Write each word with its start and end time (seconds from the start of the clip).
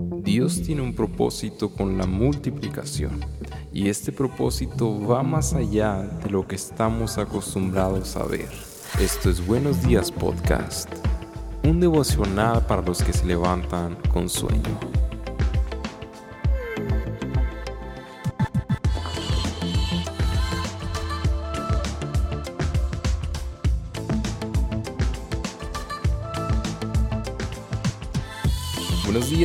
Dios 0.00 0.62
tiene 0.62 0.82
un 0.82 0.94
propósito 0.94 1.70
con 1.70 1.98
la 1.98 2.06
multiplicación 2.06 3.24
y 3.72 3.88
este 3.88 4.12
propósito 4.12 5.00
va 5.06 5.22
más 5.22 5.54
allá 5.54 6.02
de 6.22 6.30
lo 6.30 6.46
que 6.46 6.56
estamos 6.56 7.18
acostumbrados 7.18 8.16
a 8.16 8.24
ver. 8.24 8.48
Esto 9.00 9.30
es 9.30 9.44
Buenos 9.46 9.82
Días 9.82 10.10
Podcast, 10.12 10.88
un 11.64 11.80
devocional 11.80 12.64
para 12.66 12.82
los 12.82 13.02
que 13.02 13.12
se 13.12 13.26
levantan 13.26 13.96
con 14.12 14.28
sueño. 14.28 14.97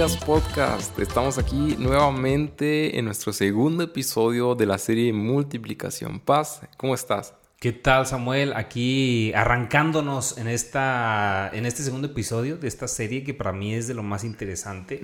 Días 0.03 0.17
podcast, 0.17 0.99
estamos 0.99 1.37
aquí 1.37 1.77
nuevamente 1.79 2.99
en 2.99 3.05
nuestro 3.05 3.31
segundo 3.31 3.83
episodio 3.83 4.53
de 4.53 4.65
la 4.65 4.77
serie 4.77 5.13
Multiplicación 5.13 6.19
Paz. 6.19 6.59
¿Cómo 6.75 6.93
estás? 6.93 7.33
¿Qué 7.57 7.71
tal 7.71 8.05
Samuel? 8.05 8.51
Aquí 8.53 9.31
arrancándonos 9.33 10.37
en, 10.37 10.49
esta, 10.49 11.49
en 11.53 11.65
este 11.65 11.83
segundo 11.83 12.07
episodio 12.07 12.57
de 12.57 12.67
esta 12.67 12.89
serie 12.89 13.23
que 13.23 13.33
para 13.33 13.53
mí 13.53 13.75
es 13.75 13.87
de 13.87 13.93
lo 13.93 14.03
más 14.03 14.25
interesante. 14.25 15.01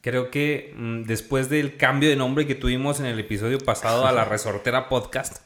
Creo 0.00 0.32
que 0.32 0.74
mm, 0.76 1.02
después 1.04 1.48
del 1.48 1.76
cambio 1.76 2.08
de 2.08 2.16
nombre 2.16 2.44
que 2.44 2.56
tuvimos 2.56 2.98
en 2.98 3.06
el 3.06 3.20
episodio 3.20 3.58
pasado 3.58 4.06
a 4.06 4.12
la 4.12 4.24
Resortera 4.28 4.88
Podcast, 4.88 5.36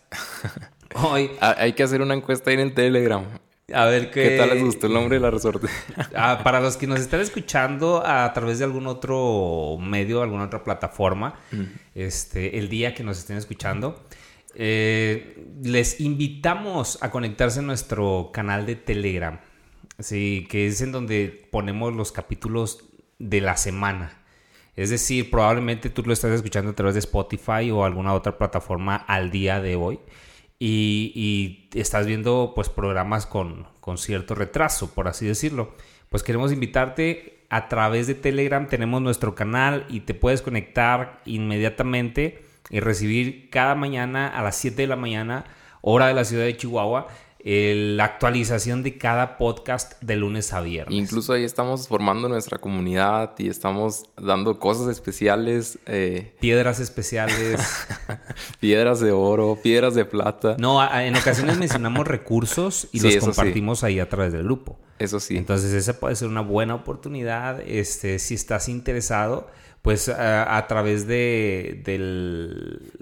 hoy... 0.94 1.32
Hay 1.40 1.74
que 1.74 1.82
hacer 1.82 2.00
una 2.00 2.14
encuesta 2.14 2.50
ahí 2.50 2.58
en 2.58 2.72
Telegram. 2.72 3.26
A 3.72 3.86
ver 3.86 4.12
qué... 4.12 4.28
¿Qué 4.28 4.36
tal 4.38 4.50
les 4.50 4.62
gustó 4.62 4.86
el 4.86 4.92
nombre 4.92 5.16
de 5.16 5.20
la 5.20 5.30
resorte? 5.30 5.66
Ah, 6.14 6.40
para 6.44 6.60
los 6.60 6.76
que 6.76 6.86
nos 6.86 7.00
están 7.00 7.20
escuchando 7.20 8.00
a 8.06 8.32
través 8.32 8.60
de 8.60 8.64
algún 8.64 8.86
otro 8.86 9.76
medio, 9.80 10.22
alguna 10.22 10.44
otra 10.44 10.62
plataforma, 10.62 11.34
este, 11.94 12.58
el 12.58 12.68
día 12.68 12.94
que 12.94 13.02
nos 13.02 13.18
estén 13.18 13.36
escuchando, 13.36 14.04
eh, 14.54 15.44
les 15.64 16.00
invitamos 16.00 17.02
a 17.02 17.10
conectarse 17.10 17.58
a 17.58 17.62
nuestro 17.62 18.30
canal 18.32 18.66
de 18.66 18.76
Telegram, 18.76 19.40
sí, 19.98 20.46
que 20.48 20.68
es 20.68 20.80
en 20.80 20.92
donde 20.92 21.48
ponemos 21.50 21.92
los 21.92 22.12
capítulos 22.12 22.84
de 23.18 23.40
la 23.40 23.56
semana. 23.56 24.22
Es 24.76 24.90
decir, 24.90 25.28
probablemente 25.28 25.90
tú 25.90 26.04
lo 26.04 26.12
estás 26.12 26.30
escuchando 26.30 26.70
a 26.70 26.74
través 26.74 26.94
de 26.94 27.00
Spotify 27.00 27.70
o 27.72 27.84
alguna 27.84 28.14
otra 28.14 28.38
plataforma 28.38 28.94
al 28.94 29.32
día 29.32 29.60
de 29.60 29.74
hoy 29.74 29.98
y, 30.58 31.68
estás 31.74 32.06
viendo 32.06 32.52
pues 32.54 32.68
programas 32.68 33.26
con, 33.26 33.66
con, 33.80 33.98
cierto 33.98 34.34
retraso, 34.34 34.94
por 34.94 35.08
así 35.08 35.26
decirlo. 35.26 35.74
Pues 36.08 36.22
queremos 36.22 36.52
invitarte 36.52 37.44
a 37.50 37.68
través 37.68 38.06
de 38.06 38.14
Telegram, 38.14 38.66
tenemos 38.66 39.02
nuestro 39.02 39.34
canal 39.34 39.84
y 39.88 40.00
te 40.00 40.14
puedes 40.14 40.42
conectar 40.42 41.20
inmediatamente 41.24 42.44
y 42.70 42.80
recibir 42.80 43.50
cada 43.50 43.74
mañana 43.74 44.28
a 44.28 44.42
las 44.42 44.56
7 44.56 44.82
de 44.82 44.88
la 44.88 44.96
mañana, 44.96 45.44
hora 45.82 46.08
de 46.08 46.14
la 46.14 46.24
ciudad 46.24 46.44
de 46.44 46.56
Chihuahua, 46.56 47.08
la 47.46 48.04
actualización 48.04 48.82
de 48.82 48.98
cada 48.98 49.38
podcast 49.38 50.02
de 50.02 50.16
lunes 50.16 50.52
a 50.52 50.60
viernes. 50.62 50.98
Incluso 50.98 51.32
ahí 51.32 51.44
estamos 51.44 51.86
formando 51.86 52.28
nuestra 52.28 52.58
comunidad 52.58 53.34
y 53.38 53.48
estamos 53.48 54.06
dando 54.20 54.58
cosas 54.58 54.88
especiales. 54.88 55.78
Eh, 55.86 56.34
piedras 56.40 56.80
especiales. 56.80 57.60
piedras 58.60 58.98
de 58.98 59.12
oro, 59.12 59.60
piedras 59.62 59.94
de 59.94 60.04
plata. 60.04 60.56
No, 60.58 60.82
en 60.92 61.14
ocasiones 61.14 61.56
mencionamos 61.56 62.04
recursos 62.08 62.88
y 62.90 62.98
los 62.98 63.16
compartimos 63.18 63.84
ahí 63.84 64.00
a 64.00 64.08
través 64.08 64.32
del 64.32 64.42
grupo. 64.42 64.76
Eso 64.98 65.20
sí. 65.20 65.36
Entonces 65.36 65.72
esa 65.72 66.00
puede 66.00 66.16
ser 66.16 66.26
una 66.26 66.40
buena 66.40 66.74
oportunidad. 66.74 67.60
Este, 67.60 68.18
si 68.18 68.34
estás 68.34 68.68
interesado, 68.68 69.46
pues 69.82 70.08
a, 70.08 70.56
a 70.56 70.66
través 70.66 71.06
de, 71.06 71.80
del, 71.84 72.92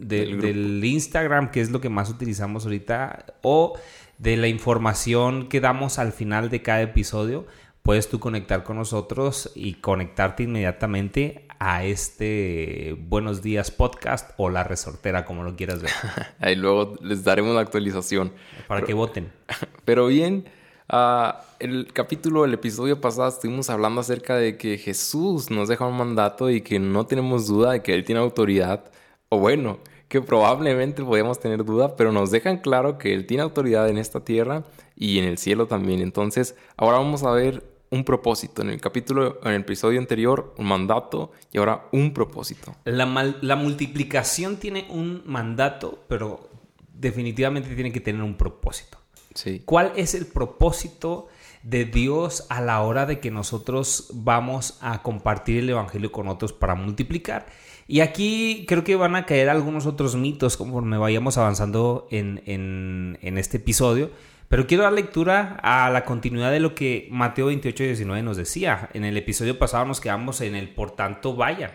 del, 0.00 0.84
Instagram, 0.84 1.50
que 1.50 1.60
es 1.60 1.70
lo 1.70 1.80
que 1.80 1.88
más 1.88 2.10
utilizamos 2.10 2.64
ahorita, 2.64 3.26
o 3.42 3.78
de 4.18 4.36
la 4.36 4.48
información 4.48 5.48
que 5.48 5.60
damos 5.60 5.98
al 5.98 6.12
final 6.12 6.50
de 6.50 6.62
cada 6.62 6.82
episodio, 6.82 7.46
puedes 7.82 8.08
tú 8.08 8.20
conectar 8.20 8.64
con 8.64 8.76
nosotros 8.76 9.50
y 9.54 9.74
conectarte 9.74 10.44
inmediatamente 10.44 11.46
a 11.58 11.84
este 11.84 12.96
Buenos 13.08 13.42
Días 13.42 13.70
Podcast 13.70 14.30
o 14.36 14.48
La 14.50 14.64
Resortera, 14.64 15.24
como 15.24 15.42
lo 15.42 15.56
quieras 15.56 15.82
ver. 15.82 15.92
Ahí 16.40 16.56
luego 16.56 16.96
les 17.02 17.24
daremos 17.24 17.54
la 17.54 17.60
actualización. 17.60 18.32
Para 18.66 18.82
que 18.82 18.94
voten. 18.94 19.32
Pero 19.84 20.06
bien, 20.06 20.46
uh, 20.92 21.32
el 21.58 21.92
capítulo, 21.92 22.44
el 22.44 22.54
episodio 22.54 23.00
pasado 23.00 23.28
estuvimos 23.28 23.68
hablando 23.70 24.00
acerca 24.00 24.36
de 24.36 24.56
que 24.56 24.78
Jesús 24.78 25.50
nos 25.50 25.68
deja 25.68 25.86
un 25.86 25.96
mandato 25.96 26.50
y 26.50 26.62
que 26.62 26.78
no 26.78 27.06
tenemos 27.06 27.46
duda 27.46 27.72
de 27.72 27.82
que 27.82 27.94
Él 27.94 28.04
tiene 28.04 28.20
autoridad. 28.20 28.90
O 29.32 29.38
bueno, 29.38 29.78
que 30.08 30.20
probablemente 30.20 31.04
podemos 31.04 31.38
tener 31.38 31.64
duda, 31.64 31.94
pero 31.94 32.10
nos 32.10 32.32
dejan 32.32 32.58
claro 32.58 32.98
que 32.98 33.14
Él 33.14 33.26
tiene 33.26 33.44
autoridad 33.44 33.88
en 33.88 33.96
esta 33.96 34.24
tierra 34.24 34.64
y 34.96 35.20
en 35.20 35.24
el 35.24 35.38
cielo 35.38 35.68
también. 35.68 36.00
Entonces, 36.00 36.56
ahora 36.76 36.98
vamos 36.98 37.22
a 37.22 37.30
ver 37.30 37.62
un 37.90 38.02
propósito. 38.02 38.62
En 38.62 38.70
el 38.70 38.80
capítulo, 38.80 39.38
en 39.44 39.52
el 39.52 39.60
episodio 39.60 40.00
anterior, 40.00 40.52
un 40.58 40.66
mandato 40.66 41.30
y 41.52 41.58
ahora 41.58 41.86
un 41.92 42.12
propósito. 42.12 42.74
La, 42.84 43.06
la 43.40 43.54
multiplicación 43.54 44.56
tiene 44.56 44.88
un 44.90 45.22
mandato, 45.26 46.02
pero 46.08 46.50
definitivamente 46.92 47.72
tiene 47.76 47.92
que 47.92 48.00
tener 48.00 48.22
un 48.22 48.36
propósito. 48.36 48.98
Sí. 49.36 49.62
¿Cuál 49.64 49.92
es 49.94 50.16
el 50.16 50.26
propósito 50.26 51.28
de 51.62 51.84
Dios 51.84 52.46
a 52.48 52.60
la 52.60 52.82
hora 52.82 53.06
de 53.06 53.20
que 53.20 53.30
nosotros 53.30 54.08
vamos 54.12 54.78
a 54.80 55.02
compartir 55.02 55.58
el 55.58 55.70
Evangelio 55.70 56.10
con 56.10 56.26
otros 56.26 56.52
para 56.52 56.74
multiplicar? 56.74 57.46
Y 57.90 58.02
aquí 58.02 58.66
creo 58.68 58.84
que 58.84 58.94
van 58.94 59.16
a 59.16 59.26
caer 59.26 59.48
algunos 59.48 59.84
otros 59.84 60.14
mitos 60.14 60.56
conforme 60.56 60.96
vayamos 60.96 61.38
avanzando 61.38 62.06
en, 62.12 63.18
este 63.20 63.56
episodio. 63.56 64.12
Pero 64.46 64.68
quiero 64.68 64.84
dar 64.84 64.92
lectura 64.92 65.58
a 65.60 65.90
la 65.90 66.04
continuidad 66.04 66.52
de 66.52 66.60
lo 66.60 66.76
que 66.76 67.08
Mateo 67.10 67.46
28 67.46 67.82
y 67.82 67.86
19 67.88 68.22
nos 68.22 68.36
decía. 68.36 68.90
En 68.94 69.02
el 69.02 69.16
episodio 69.16 69.58
pasado 69.58 69.86
nos 69.86 70.00
quedamos 70.00 70.40
en 70.40 70.54
el 70.54 70.68
por 70.68 70.92
tanto 70.92 71.34
vayan. 71.34 71.72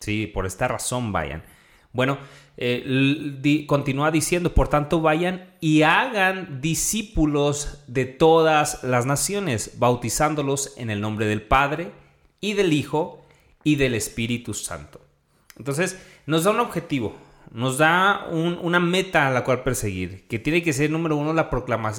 Sí, 0.00 0.26
por 0.26 0.44
esta 0.44 0.68
razón 0.68 1.12
vayan. 1.12 1.42
Bueno, 1.94 2.18
eh, 2.58 3.64
continúa 3.66 4.10
diciendo, 4.10 4.52
por 4.52 4.68
tanto 4.68 5.00
vayan 5.00 5.46
y 5.62 5.80
hagan 5.80 6.60
discípulos 6.60 7.84
de 7.86 8.04
todas 8.04 8.84
las 8.84 9.06
naciones, 9.06 9.78
bautizándolos 9.78 10.74
en 10.76 10.90
el 10.90 11.00
nombre 11.00 11.24
del 11.24 11.40
Padre 11.40 11.90
y 12.42 12.52
del 12.52 12.74
Hijo 12.74 13.24
y 13.62 13.76
del 13.76 13.94
Espíritu 13.94 14.52
Santo. 14.52 15.00
Entonces, 15.56 15.98
nos 16.26 16.44
da 16.44 16.50
un 16.50 16.60
objetivo, 16.60 17.16
nos 17.50 17.78
da 17.78 18.26
una 18.30 18.80
meta 18.80 19.28
a 19.28 19.30
la 19.30 19.44
cual 19.44 19.62
perseguir, 19.62 20.26
que 20.26 20.38
tiene 20.38 20.62
que 20.62 20.72
ser, 20.72 20.90
número 20.90 21.16
uno, 21.16 21.32
la, 21.32 21.48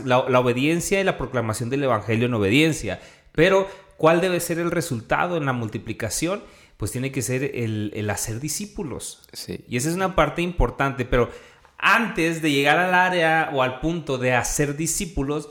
la, 0.06 0.40
obediencia 0.40 1.00
y 1.00 1.04
la 1.04 1.18
proclamación 1.18 1.70
del 1.70 1.84
Evangelio 1.84 2.26
en 2.26 2.34
obediencia. 2.34 3.00
Pero, 3.32 3.68
¿cuál 3.98 4.22
debe 4.22 4.40
ser 4.40 4.60
el 4.60 4.72
resultado 4.72 5.38
en 5.38 5.46
la 5.46 5.54
multiplicación? 5.54 6.44
Pues 6.78 6.92
tiene 6.92 7.12
que 7.12 7.22
ser 7.22 7.52
el, 7.56 8.10
hacer 8.10 8.42
discípulos. 8.42 9.28
Y 9.68 9.78
esa 9.78 9.90
es 9.90 9.96
una 9.96 10.16
parte 10.16 10.42
importante, 10.42 11.06
pero 11.06 11.30
antes 11.78 12.42
de 12.42 12.52
llegar 12.52 12.78
al 12.78 12.94
área 12.94 13.50
o 13.54 13.62
al 13.62 13.80
punto 13.80 14.18
de 14.18 14.34
hacer 14.34 14.76
discípulos, 14.76 15.50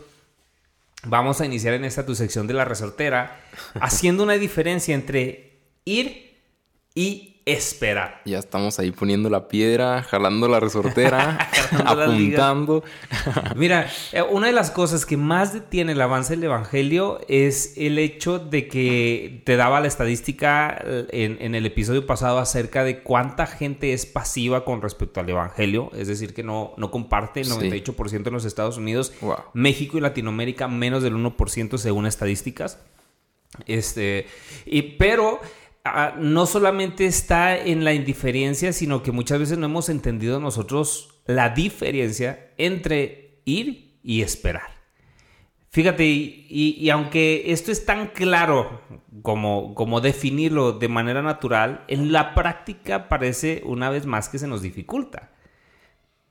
vamos 1.05 1.41
a 1.41 1.47
iniciar 1.47 1.75
en 1.75 1.85
esta 1.85 2.05
tu 2.05 2.15
sección 2.15 2.47
de 2.47 2.55
la 2.55 2.67
resortera, 2.67 3.41
haciendo 3.81 4.23
una 4.23 4.35
diferencia 4.35 4.95
entre 4.95 5.61
ir 5.87 6.35
y 6.95 7.34
esperar. 7.47 8.23
Ya 8.25 8.39
estamos 8.39 8.79
ahí 8.79 8.91
poniendo 8.91 9.29
la 9.29 9.49
piedra, 9.49 10.03
jalando 10.03 10.49
la 10.49 10.61
resortera, 10.61 11.51
apuntando. 11.85 12.83
Mira, 13.55 13.91
eh, 14.13 14.23
una 14.23 14.47
de 14.47 14.55
las 14.55 14.71
cosas 14.71 15.05
que 15.05 15.17
más 15.17 15.53
detiene 15.53 15.93
el 15.93 16.01
avance 16.01 16.35
del 16.35 16.45
Evangelio 16.45 17.21
es 17.29 17.75
el 17.77 17.99
hecho 17.99 18.39
de 18.39 18.67
que 18.67 19.43
te 19.45 19.57
daba 19.57 19.81
la 19.81 19.89
estadística 19.89 20.83
eh, 20.85 21.37
en, 21.41 21.55
el 21.55 21.67
episodio 21.67 22.07
pasado 22.07 22.39
acerca 22.39 22.83
de 22.83 23.03
cuánta 23.03 23.47
gente 23.47 23.93
es 23.93 24.07
pasiva 24.07 24.65
con 24.65 24.81
respecto 24.81 25.21
al 25.21 25.29
Evangelio, 25.29 25.91
es 25.95 26.09
decir, 26.09 26.33
que 26.33 26.43
no, 26.43 26.73
no 26.79 26.91
comparte 26.91 27.43
el 27.43 27.51
98% 27.51 28.27
en 28.27 28.33
los 28.33 28.47
Estados 28.47 28.79
Unidos, 28.79 29.13
México 29.53 29.99
y 29.99 30.01
Latinoamérica 30.01 30.67
menos 30.67 31.03
del 31.03 31.15
1% 31.15 31.77
según 31.77 32.07
estadísticas. 32.07 32.79
Este, 33.67 34.27
y, 34.67 34.83
pero 34.83 35.41
Ah, 35.85 36.15
no 36.19 36.47
solamente 36.47 37.05
está 37.05 37.59
en 37.59 37.85
la 37.85 37.93
indiferencia, 37.93 38.73
sino 38.73 39.03
que 39.03 39.13
muchas 39.13 39.39
veces 39.39 39.59
no 39.59 39.67
hemos 39.67 39.91
entendido 39.91 40.41
nosotros 40.41 41.21
la 41.27 41.51
diferencia 41.51 42.53
entre 42.57 43.43
ir 43.45 43.99
y 44.03 44.23
esperar. 44.23 44.75
Fíjate, 45.69 46.05
y, 46.07 46.89
aunque 46.91 47.51
esto 47.53 47.73
es 47.73 47.85
tan 47.85 48.07
claro 48.09 48.81
como, 49.23 49.75
como 49.75 50.01
definirlo 50.01 50.73
de 50.73 50.89
manera 50.89 51.21
natural, 51.21 51.85
en 51.89 52.13
la 52.13 52.33
práctica 52.33 53.09
parece 53.09 53.63
una 53.67 53.91
vez 53.91 54.07
más 54.07 54.29
que 54.29 54.39
se 54.39 54.47
nos 54.47 54.63
dificulta. 54.63 55.33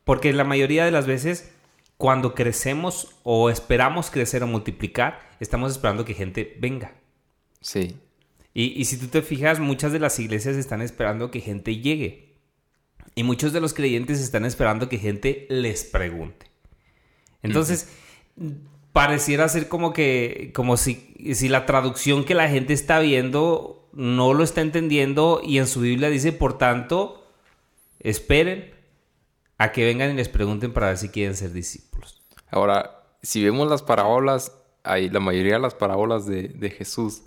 Porque 0.05 0.33
la 0.33 0.45
mayoría 0.45 0.85
de 0.85 0.91
las 0.91 1.05
veces, 1.05 1.53
cuando 1.97 2.33
crecemos 2.33 3.19
o 3.23 3.49
esperamos 3.49 4.09
crecer 4.09 4.43
o 4.43 4.47
multiplicar, 4.47 5.19
estamos 5.39 5.73
esperando 5.73 6.05
que 6.05 6.13
gente 6.13 6.55
venga. 6.59 6.93
Sí. 7.59 7.97
Y, 8.55 8.85
si 8.85 8.97
tú 8.97 9.07
te 9.07 9.23
fijas, 9.23 9.59
muchas 9.59 9.91
de 9.91 9.99
las 9.99 10.19
iglesias 10.19 10.55
están 10.57 10.83
esperando 10.83 11.31
que 11.31 11.39
gente 11.39 11.77
llegue. 11.77 12.35
Y 13.15 13.23
muchos 13.23 13.51
de 13.51 13.59
los 13.59 13.73
creyentes 13.73 14.19
están 14.19 14.45
esperando 14.45 14.89
que 14.89 14.99
gente 14.99 15.47
les 15.49 15.83
pregunte. 15.83 16.45
Entonces, 17.41 17.89
pareciera 18.91 19.49
ser 19.49 19.67
como 19.67 19.91
que, 19.91 20.51
como 20.53 20.77
si, 20.77 21.15
si 21.33 21.49
la 21.49 21.65
traducción 21.65 22.25
que 22.25 22.35
la 22.35 22.47
gente 22.47 22.73
está 22.73 22.99
viendo 22.99 23.89
no 23.91 24.33
lo 24.33 24.43
está 24.43 24.61
entendiendo 24.61 25.41
y 25.43 25.57
en 25.57 25.67
su 25.67 25.81
Biblia 25.81 26.09
dice, 26.09 26.31
por 26.31 26.57
tanto, 26.57 27.27
esperen 27.99 28.71
a 29.57 29.71
que 29.71 29.83
vengan 29.83 30.11
y 30.11 30.13
les 30.13 30.29
pregunten 30.29 30.73
para 30.73 30.87
ver 30.87 30.97
si 30.97 31.09
quieren 31.09 31.35
ser 31.35 31.53
discípulos. 31.53 32.21
Ahora, 32.51 33.03
si 33.23 33.43
vemos 33.43 33.67
las 33.67 33.81
parábolas, 33.81 34.51
hay 34.83 35.09
la 35.09 35.19
mayoría 35.19 35.53
de 35.53 35.59
las 35.59 35.73
parábolas 35.73 36.27
de, 36.27 36.49
de 36.49 36.69
Jesús 36.69 37.23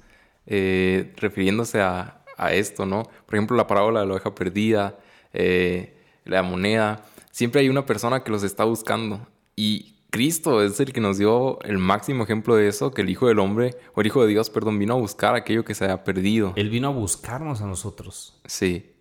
eh, 0.47 1.13
refiriéndose 1.17 1.81
a, 1.81 2.23
a, 2.37 2.53
esto, 2.53 2.87
¿no? 2.87 3.03
Por 3.03 3.35
ejemplo, 3.35 3.57
la 3.57 3.67
parábola 3.67 4.01
de 4.01 4.07
la 4.07 4.15
oveja 4.15 4.35
perdida, 4.35 4.99
eh, 5.33 5.97
la 6.25 6.43
moneda. 6.43 7.05
Siempre 7.31 7.61
hay 7.61 7.69
una 7.69 7.87
persona 7.87 8.23
que 8.23 8.31
los 8.31 8.43
está 8.43 8.65
buscando. 8.65 9.27
Y 9.55 9.97
Cristo 10.11 10.63
es 10.63 10.81
el 10.81 10.93
que 10.93 11.01
nos 11.01 11.19
dio 11.19 11.61
el 11.63 11.79
máximo 11.79 12.25
ejemplo 12.25 12.57
de 12.57 12.69
eso, 12.69 12.93
que 12.93 13.03
el 13.03 13.11
Hijo 13.11 13.29
del 13.29 13.39
Hombre, 13.39 13.75
o 13.95 14.01
el 14.01 14.07
Hijo 14.07 14.23
de 14.23 14.29
Dios, 14.29 14.51
perdón, 14.51 14.79
vino 14.79 14.95
a 14.95 14.97
buscar 14.97 15.35
aquello 15.35 15.65
que 15.65 15.75
se 15.75 15.85
había 15.85 16.05
perdido. 16.05 16.53
Él 16.57 16.71
vino 16.71 16.89
a 16.89 16.91
buscarnos 16.91 17.61
a 17.61 17.67
nosotros. 17.67 18.41
Sí. 18.47 18.93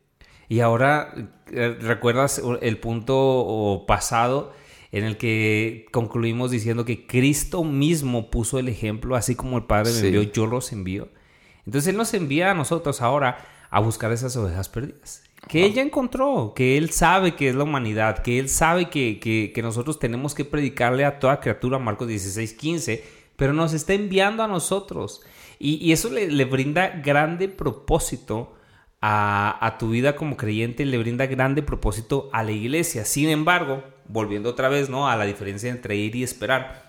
Y 0.49 0.59
ahora, 0.59 1.13
eh, 1.51 1.77
¿recuerdas 1.79 2.41
el 2.61 2.77
punto 2.79 3.85
pasado 3.87 4.53
en 4.91 5.03
el 5.03 5.17
que 5.17 5.85
concluimos 5.91 6.51
diciendo 6.51 6.85
que 6.85 7.07
Cristo 7.07 7.63
mismo 7.63 8.29
puso 8.29 8.59
el 8.59 8.67
ejemplo, 8.67 9.15
así 9.15 9.35
como 9.35 9.57
el 9.57 9.63
Padre 9.63 9.91
me 9.93 9.99
envió, 9.99 10.21
yo 10.23 10.45
los 10.47 10.71
envío? 10.71 11.09
Entonces 11.65 11.89
Él 11.89 11.97
nos 11.97 12.13
envía 12.13 12.51
a 12.51 12.53
nosotros 12.53 13.01
ahora 13.01 13.37
a 13.69 13.79
buscar 13.79 14.11
esas 14.11 14.35
ovejas 14.37 14.69
perdidas. 14.69 15.23
Que 15.47 15.65
Él 15.65 15.73
ya 15.73 15.81
encontró, 15.81 16.53
que 16.55 16.77
Él 16.77 16.89
sabe 16.91 17.35
que 17.35 17.49
es 17.49 17.55
la 17.55 17.63
humanidad, 17.63 18.19
que 18.19 18.39
Él 18.39 18.49
sabe 18.49 18.89
que, 18.89 19.19
que, 19.19 19.61
nosotros 19.61 19.99
tenemos 19.99 20.33
que 20.33 20.45
predicarle 20.45 21.05
a 21.05 21.19
toda 21.19 21.39
criatura, 21.39 21.77
Marcos 21.77 22.07
16, 22.07 22.53
15, 22.53 23.03
pero 23.35 23.53
nos 23.53 23.73
está 23.73 23.93
enviando 23.93 24.43
a 24.43 24.47
nosotros. 24.47 25.21
Y, 25.59 25.75
y 25.85 25.91
eso 25.91 26.09
le, 26.09 26.27
le, 26.31 26.45
brinda 26.45 27.01
grande 27.03 27.47
propósito 27.47 28.55
a, 29.01 29.57
a, 29.65 29.77
tu 29.77 29.89
vida 29.89 30.15
como 30.15 30.35
creyente, 30.35 30.85
le 30.85 30.97
brinda 30.97 31.27
grande 31.27 31.61
propósito 31.61 32.29
a 32.33 32.43
la 32.43 32.51
iglesia. 32.51 33.05
Sin 33.05 33.29
embargo, 33.29 33.83
volviendo 34.07 34.49
otra 34.49 34.69
vez 34.69 34.89
¿no? 34.89 35.07
a 35.09 35.15
la 35.15 35.25
diferencia 35.25 35.69
entre 35.69 35.95
ir 35.95 36.15
y 36.15 36.23
esperar, 36.23 36.84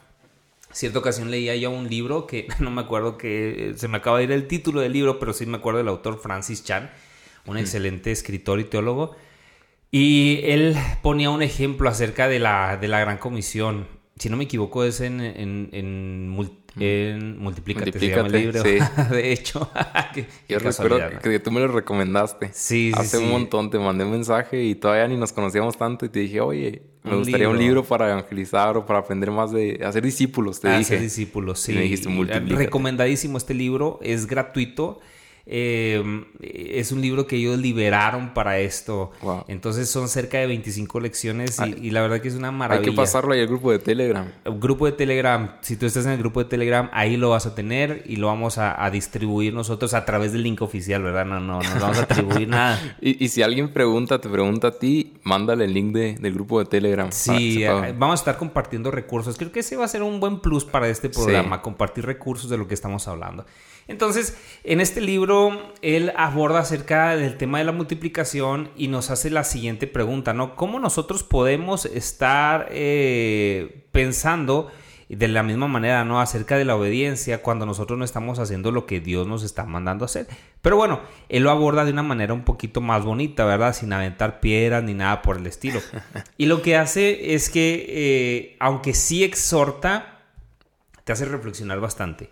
cierta 0.76 0.98
ocasión 0.98 1.30
leía 1.30 1.56
yo 1.56 1.70
un 1.70 1.88
libro 1.88 2.26
que 2.26 2.48
no 2.60 2.70
me 2.70 2.82
acuerdo 2.82 3.16
que 3.16 3.72
se 3.76 3.88
me 3.88 3.96
acaba 3.96 4.18
de 4.18 4.24
ir 4.24 4.32
el 4.32 4.46
título 4.46 4.80
del 4.80 4.92
libro, 4.92 5.18
pero 5.18 5.32
sí 5.32 5.46
me 5.46 5.56
acuerdo 5.56 5.78
del 5.78 5.88
autor 5.88 6.20
Francis 6.20 6.62
Chan 6.62 6.90
un 7.46 7.58
excelente 7.58 8.10
escritor 8.10 8.60
y 8.60 8.64
teólogo. 8.64 9.16
Y 9.90 10.40
él 10.42 10.76
ponía 11.02 11.30
un 11.30 11.42
ejemplo 11.42 11.88
acerca 11.88 12.28
de 12.28 12.38
la, 12.38 12.76
de 12.76 12.88
la 12.88 13.00
Gran 13.00 13.18
Comisión. 13.18 13.86
Si 14.18 14.28
no 14.28 14.36
me 14.36 14.44
equivoco, 14.44 14.84
es 14.84 15.00
en, 15.00 15.20
en, 15.20 15.68
en, 15.72 16.28
Multiplícate, 16.76 18.38
libro. 18.38 18.62
de 19.10 19.32
hecho. 19.32 19.70
Yo 20.48 20.58
recuerdo 20.58 20.98
que, 21.22 21.40
tú 21.40 21.50
me 21.50 21.60
lo 21.60 21.68
recomendaste. 21.68 22.50
Sí, 22.52 22.92
Hace 22.94 23.18
un 23.18 23.30
montón 23.30 23.70
te 23.70 23.78
mandé 23.78 24.04
un 24.04 24.10
mensaje 24.10 24.62
y 24.62 24.74
todavía 24.74 25.08
ni 25.08 25.16
nos 25.16 25.32
conocíamos 25.32 25.78
tanto 25.78 26.04
y 26.04 26.10
te 26.10 26.20
dije, 26.20 26.40
oye, 26.40 26.82
me 27.02 27.16
gustaría 27.16 27.48
un 27.48 27.58
libro 27.58 27.82
para 27.84 28.10
evangelizar 28.10 28.76
o 28.76 28.84
para 28.84 28.98
aprender 28.98 29.30
más 29.30 29.52
de 29.52 29.80
hacer 29.84 30.02
discípulos, 30.02 30.60
te 30.60 30.68
dije. 30.68 30.80
Hacer 30.80 31.00
discípulos, 31.00 31.60
sí. 31.60 31.72
me 31.72 31.82
dijiste, 31.82 32.08
Recomendadísimo 32.54 33.38
este 33.38 33.54
libro, 33.54 33.98
es 34.02 34.26
gratuito. 34.26 35.00
Eh, 35.48 36.02
es 36.40 36.90
un 36.90 37.00
libro 37.00 37.28
que 37.28 37.36
ellos 37.36 37.58
liberaron 37.58 38.34
para 38.34 38.58
esto. 38.58 39.12
Entonces 39.46 39.88
son 39.88 40.08
cerca 40.08 40.38
de 40.38 40.46
25 40.48 40.98
lecciones 40.98 41.58
y, 41.60 41.90
la 41.90 42.02
verdad 42.02 42.20
que 42.20 42.28
es 42.28 42.34
una 42.34 42.50
maravilla. 42.50 42.84
Hay 42.84 42.90
que 42.90 42.96
pasarlo 42.96 43.32
ahí 43.32 43.40
al 43.40 43.46
grupo 43.46 43.70
de 43.70 43.78
Telegram. 43.78 44.26
El 44.44 44.58
grupo 44.58 44.86
de 44.86 44.92
Telegram, 44.92 45.56
si 45.60 45.76
tú 45.76 45.86
estás 45.86 46.04
en 46.06 46.12
el 46.12 46.18
grupo 46.18 46.42
de 46.42 46.50
Telegram, 46.50 46.90
ahí 46.92 47.16
lo 47.16 47.30
vas 47.30 47.46
a 47.46 47.54
tener 47.54 48.02
y 48.06 48.16
lo 48.16 48.26
vamos 48.26 48.58
a, 48.58 48.90
distribuir 48.90 49.52
nosotros 49.52 49.94
a 49.94 50.04
través 50.04 50.32
del 50.32 50.42
link 50.42 50.62
oficial, 50.62 51.02
¿verdad? 51.02 51.26
No, 51.26 51.40
no, 51.40 51.60
no 51.60 51.80
vamos 51.80 51.98
a 51.98 52.02
atribuir 52.02 52.48
nada. 52.48 52.96
Y, 53.00 53.28
si 53.28 53.42
alguien 53.42 53.72
pregunta, 53.72 54.20
te 54.20 54.28
pregunta 54.28 54.68
a 54.68 54.78
ti, 54.78 55.14
mándale 55.22 55.64
el 55.64 55.74
link 55.74 55.92
del 55.92 56.34
grupo 56.34 56.58
de 56.58 56.66
Telegram. 56.66 57.10
Sí, 57.12 57.64
vamos 57.64 58.12
a 58.12 58.22
estar 58.22 58.36
compartiendo 58.38 58.90
recursos. 58.90 59.36
Creo 59.36 59.52
que 59.52 59.60
ese 59.60 59.76
va 59.76 59.84
a 59.84 59.88
ser 59.88 60.02
un 60.02 60.18
buen 60.18 60.40
plus 60.40 60.64
para 60.64 60.88
este 60.88 61.08
programa, 61.08 61.62
compartir 61.62 62.04
recursos 62.04 62.50
de 62.50 62.58
lo 62.58 62.66
que 62.66 62.74
estamos 62.74 63.06
hablando. 63.06 63.44
Entonces, 63.88 64.36
en 64.64 64.80
este 64.80 65.00
libro, 65.00 65.35
él 65.82 66.12
aborda 66.16 66.60
acerca 66.60 67.16
del 67.16 67.36
tema 67.36 67.58
de 67.58 67.64
la 67.64 67.72
multiplicación 67.72 68.70
y 68.76 68.88
nos 68.88 69.10
hace 69.10 69.30
la 69.30 69.44
siguiente 69.44 69.86
pregunta, 69.86 70.32
¿no? 70.34 70.56
¿Cómo 70.56 70.78
nosotros 70.78 71.22
podemos 71.22 71.86
estar 71.86 72.68
eh, 72.70 73.86
pensando 73.92 74.70
de 75.08 75.28
la 75.28 75.42
misma 75.42 75.68
manera, 75.68 76.04
¿no? 76.04 76.20
Acerca 76.20 76.58
de 76.58 76.64
la 76.64 76.74
obediencia 76.74 77.42
cuando 77.42 77.64
nosotros 77.64 77.98
no 77.98 78.04
estamos 78.04 78.38
haciendo 78.38 78.72
lo 78.72 78.86
que 78.86 79.00
Dios 79.00 79.26
nos 79.26 79.44
está 79.44 79.64
mandando 79.64 80.04
a 80.04 80.06
hacer. 80.06 80.26
Pero 80.62 80.76
bueno, 80.76 81.00
él 81.28 81.44
lo 81.44 81.50
aborda 81.50 81.84
de 81.84 81.92
una 81.92 82.02
manera 82.02 82.34
un 82.34 82.42
poquito 82.42 82.80
más 82.80 83.04
bonita, 83.04 83.44
¿verdad? 83.44 83.74
Sin 83.74 83.92
aventar 83.92 84.40
piedras 84.40 84.82
ni 84.82 84.94
nada 84.94 85.22
por 85.22 85.36
el 85.36 85.46
estilo. 85.46 85.80
Y 86.38 86.46
lo 86.46 86.60
que 86.60 86.76
hace 86.76 87.34
es 87.34 87.50
que, 87.50 87.86
eh, 87.88 88.56
aunque 88.58 88.94
sí 88.94 89.22
exhorta, 89.22 90.24
te 91.04 91.12
hace 91.12 91.24
reflexionar 91.24 91.80
bastante 91.80 92.30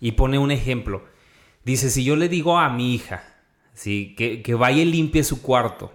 y 0.00 0.12
pone 0.12 0.38
un 0.38 0.50
ejemplo. 0.50 1.04
Dice, 1.64 1.90
si 1.90 2.04
yo 2.04 2.16
le 2.16 2.28
digo 2.28 2.58
a 2.58 2.70
mi 2.70 2.94
hija, 2.94 3.22
¿sí? 3.74 4.14
que, 4.16 4.42
que 4.42 4.54
vaya 4.54 4.82
y 4.82 4.86
limpie 4.86 5.24
su 5.24 5.42
cuarto, 5.42 5.92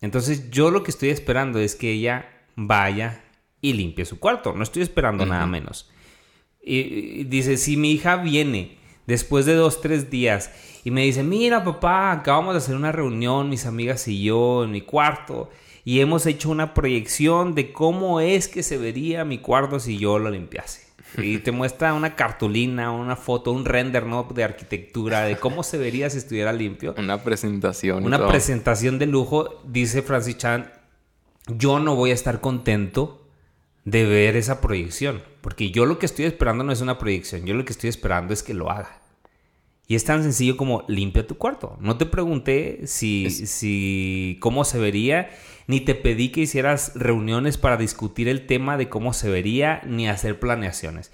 entonces 0.00 0.50
yo 0.50 0.70
lo 0.70 0.82
que 0.82 0.90
estoy 0.90 1.08
esperando 1.08 1.58
es 1.58 1.74
que 1.74 1.92
ella 1.92 2.28
vaya 2.56 3.24
y 3.60 3.72
limpie 3.72 4.04
su 4.04 4.20
cuarto. 4.20 4.52
No 4.52 4.62
estoy 4.62 4.82
esperando 4.82 5.24
nada 5.24 5.46
menos. 5.46 5.90
Y, 6.60 7.24
dice, 7.24 7.56
si 7.56 7.78
mi 7.78 7.92
hija 7.92 8.16
viene 8.16 8.76
después 9.06 9.46
de 9.46 9.54
dos, 9.54 9.80
tres 9.80 10.10
días 10.10 10.50
y 10.84 10.90
me 10.90 11.04
dice, 11.04 11.22
mira 11.22 11.64
papá, 11.64 12.12
acabamos 12.12 12.52
de 12.52 12.58
hacer 12.58 12.76
una 12.76 12.92
reunión, 12.92 13.48
mis 13.48 13.64
amigas 13.64 14.06
y 14.06 14.22
yo, 14.22 14.64
en 14.64 14.72
mi 14.72 14.82
cuarto, 14.82 15.50
y 15.84 16.00
hemos 16.00 16.26
hecho 16.26 16.50
una 16.50 16.74
proyección 16.74 17.54
de 17.54 17.72
cómo 17.72 18.20
es 18.20 18.48
que 18.48 18.62
se 18.62 18.76
vería 18.76 19.24
mi 19.24 19.38
cuarto 19.38 19.80
si 19.80 19.98
yo 19.98 20.18
lo 20.18 20.30
limpiase. 20.30 20.83
Y 21.18 21.38
te 21.38 21.52
muestra 21.52 21.94
una 21.94 22.16
cartulina, 22.16 22.90
una 22.90 23.16
foto, 23.16 23.52
un 23.52 23.64
render, 23.64 24.06
¿no? 24.06 24.26
De 24.34 24.44
arquitectura, 24.44 25.22
de 25.22 25.36
cómo 25.36 25.62
se 25.62 25.78
vería 25.78 26.10
si 26.10 26.18
estuviera 26.18 26.52
limpio. 26.52 26.94
Una 26.98 27.22
presentación. 27.22 28.04
Una 28.04 28.26
presentación 28.26 28.98
de 28.98 29.06
lujo. 29.06 29.60
Dice 29.64 30.02
Francis 30.02 30.38
Chan, 30.38 30.72
yo 31.46 31.78
no 31.78 31.94
voy 31.94 32.10
a 32.10 32.14
estar 32.14 32.40
contento 32.40 33.28
de 33.84 34.04
ver 34.06 34.36
esa 34.36 34.60
proyección. 34.60 35.22
Porque 35.40 35.70
yo 35.70 35.86
lo 35.86 35.98
que 35.98 36.06
estoy 36.06 36.24
esperando 36.24 36.64
no 36.64 36.72
es 36.72 36.80
una 36.80 36.98
proyección. 36.98 37.44
Yo 37.44 37.54
lo 37.54 37.64
que 37.64 37.72
estoy 37.72 37.90
esperando 37.90 38.32
es 38.32 38.42
que 38.42 38.54
lo 38.54 38.70
haga. 38.70 39.00
Y 39.86 39.96
es 39.96 40.04
tan 40.04 40.22
sencillo 40.22 40.56
como 40.56 40.84
limpia 40.88 41.26
tu 41.26 41.36
cuarto. 41.36 41.76
No 41.80 41.98
te 41.98 42.06
pregunté 42.06 42.86
si, 42.86 43.30
si 43.30 44.38
cómo 44.40 44.64
se 44.64 44.78
vería 44.78 45.30
ni 45.66 45.80
te 45.80 45.94
pedí 45.94 46.30
que 46.30 46.42
hicieras 46.42 46.92
reuniones 46.94 47.58
para 47.58 47.76
discutir 47.76 48.28
el 48.28 48.46
tema 48.46 48.76
de 48.76 48.88
cómo 48.88 49.12
se 49.12 49.30
vería, 49.30 49.82
ni 49.86 50.08
hacer 50.08 50.38
planeaciones. 50.38 51.10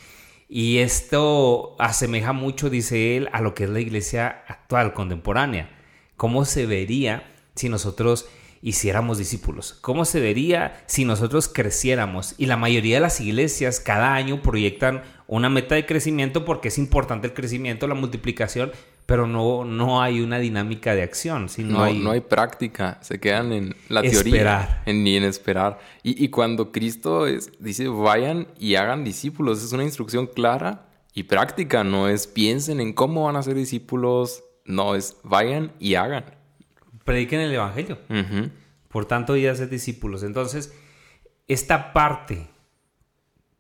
Y 0.49 0.79
esto 0.79 1.77
asemeja 1.79 2.33
mucho, 2.33 2.71
dice 2.71 3.17
él, 3.17 3.29
a 3.33 3.41
lo 3.41 3.55
que 3.55 3.65
es 3.65 3.71
la 3.71 3.81
iglesia 3.81 4.43
actual, 4.49 4.93
contemporánea. 4.93 5.71
¿Cómo 6.17 6.45
se 6.45 6.67
vería 6.67 7.33
si 7.55 7.69
nosotros 7.69 8.27
hiciéramos 8.61 9.19
discípulos? 9.19 9.79
¿Cómo 9.81 10.05
se 10.05 10.21
vería 10.21 10.83
si 10.87 11.05
nosotros 11.05 11.49
creciéramos? 11.49 12.35
Y 12.37 12.47
la 12.47 12.57
mayoría 12.57 12.97
de 12.97 13.01
las 13.01 13.21
iglesias 13.21 13.79
cada 13.79 14.15
año 14.15 14.43
proyectan 14.43 15.03
una 15.31 15.49
meta 15.49 15.77
de 15.77 15.87
crecimiento 15.87 16.45
porque 16.45 16.69
es 16.69 16.79
importante 16.79 17.29
el 17.29 17.35
crecimiento, 17.35 17.87
la 17.87 17.95
multiplicación, 17.95 18.73
pero 19.07 19.29
no, 19.29 19.65
no 19.65 20.03
hay 20.03 20.21
una 20.21 20.41
dinámica 20.41 20.93
de 20.97 21.03
acción. 21.03 21.49
sino 21.49 21.79
no, 21.79 21.85
hay, 21.85 21.99
no 22.01 22.11
hay 22.11 22.21
práctica, 22.21 22.99
se 23.01 23.21
quedan 23.21 23.53
en 23.53 23.77
la 23.89 24.03
teoría, 24.03 24.83
en, 24.87 25.05
ni 25.05 25.17
en 25.17 25.23
esperar. 25.23 25.79
Y, 26.03 26.23
y 26.23 26.31
cuando 26.31 26.73
Cristo 26.73 27.27
dice 27.61 27.87
vayan 27.87 28.49
y 28.59 28.75
hagan 28.75 29.05
discípulos, 29.05 29.63
es 29.63 29.73
una 29.73 29.85
instrucción 29.85 30.27
clara 30.27 30.89
y 31.15 31.23
práctica, 31.23 31.85
no 31.85 32.09
es 32.09 32.27
piensen 32.27 32.81
en 32.81 32.93
cómo 32.93 33.27
van 33.27 33.37
a 33.37 33.43
ser 33.45 33.55
discípulos, 33.55 34.43
no 34.65 34.97
es 34.97 35.17
vayan 35.23 35.73
y 35.79 35.95
hagan. 35.95 36.25
Prediquen 37.05 37.41
el 37.41 37.53
Evangelio. 37.53 37.99
Por 38.89 39.05
tanto, 39.05 39.37
y 39.37 39.47
hacer 39.47 39.69
discípulos. 39.69 40.25
Entonces, 40.25 40.75
esta 41.47 41.93
parte 41.93 42.49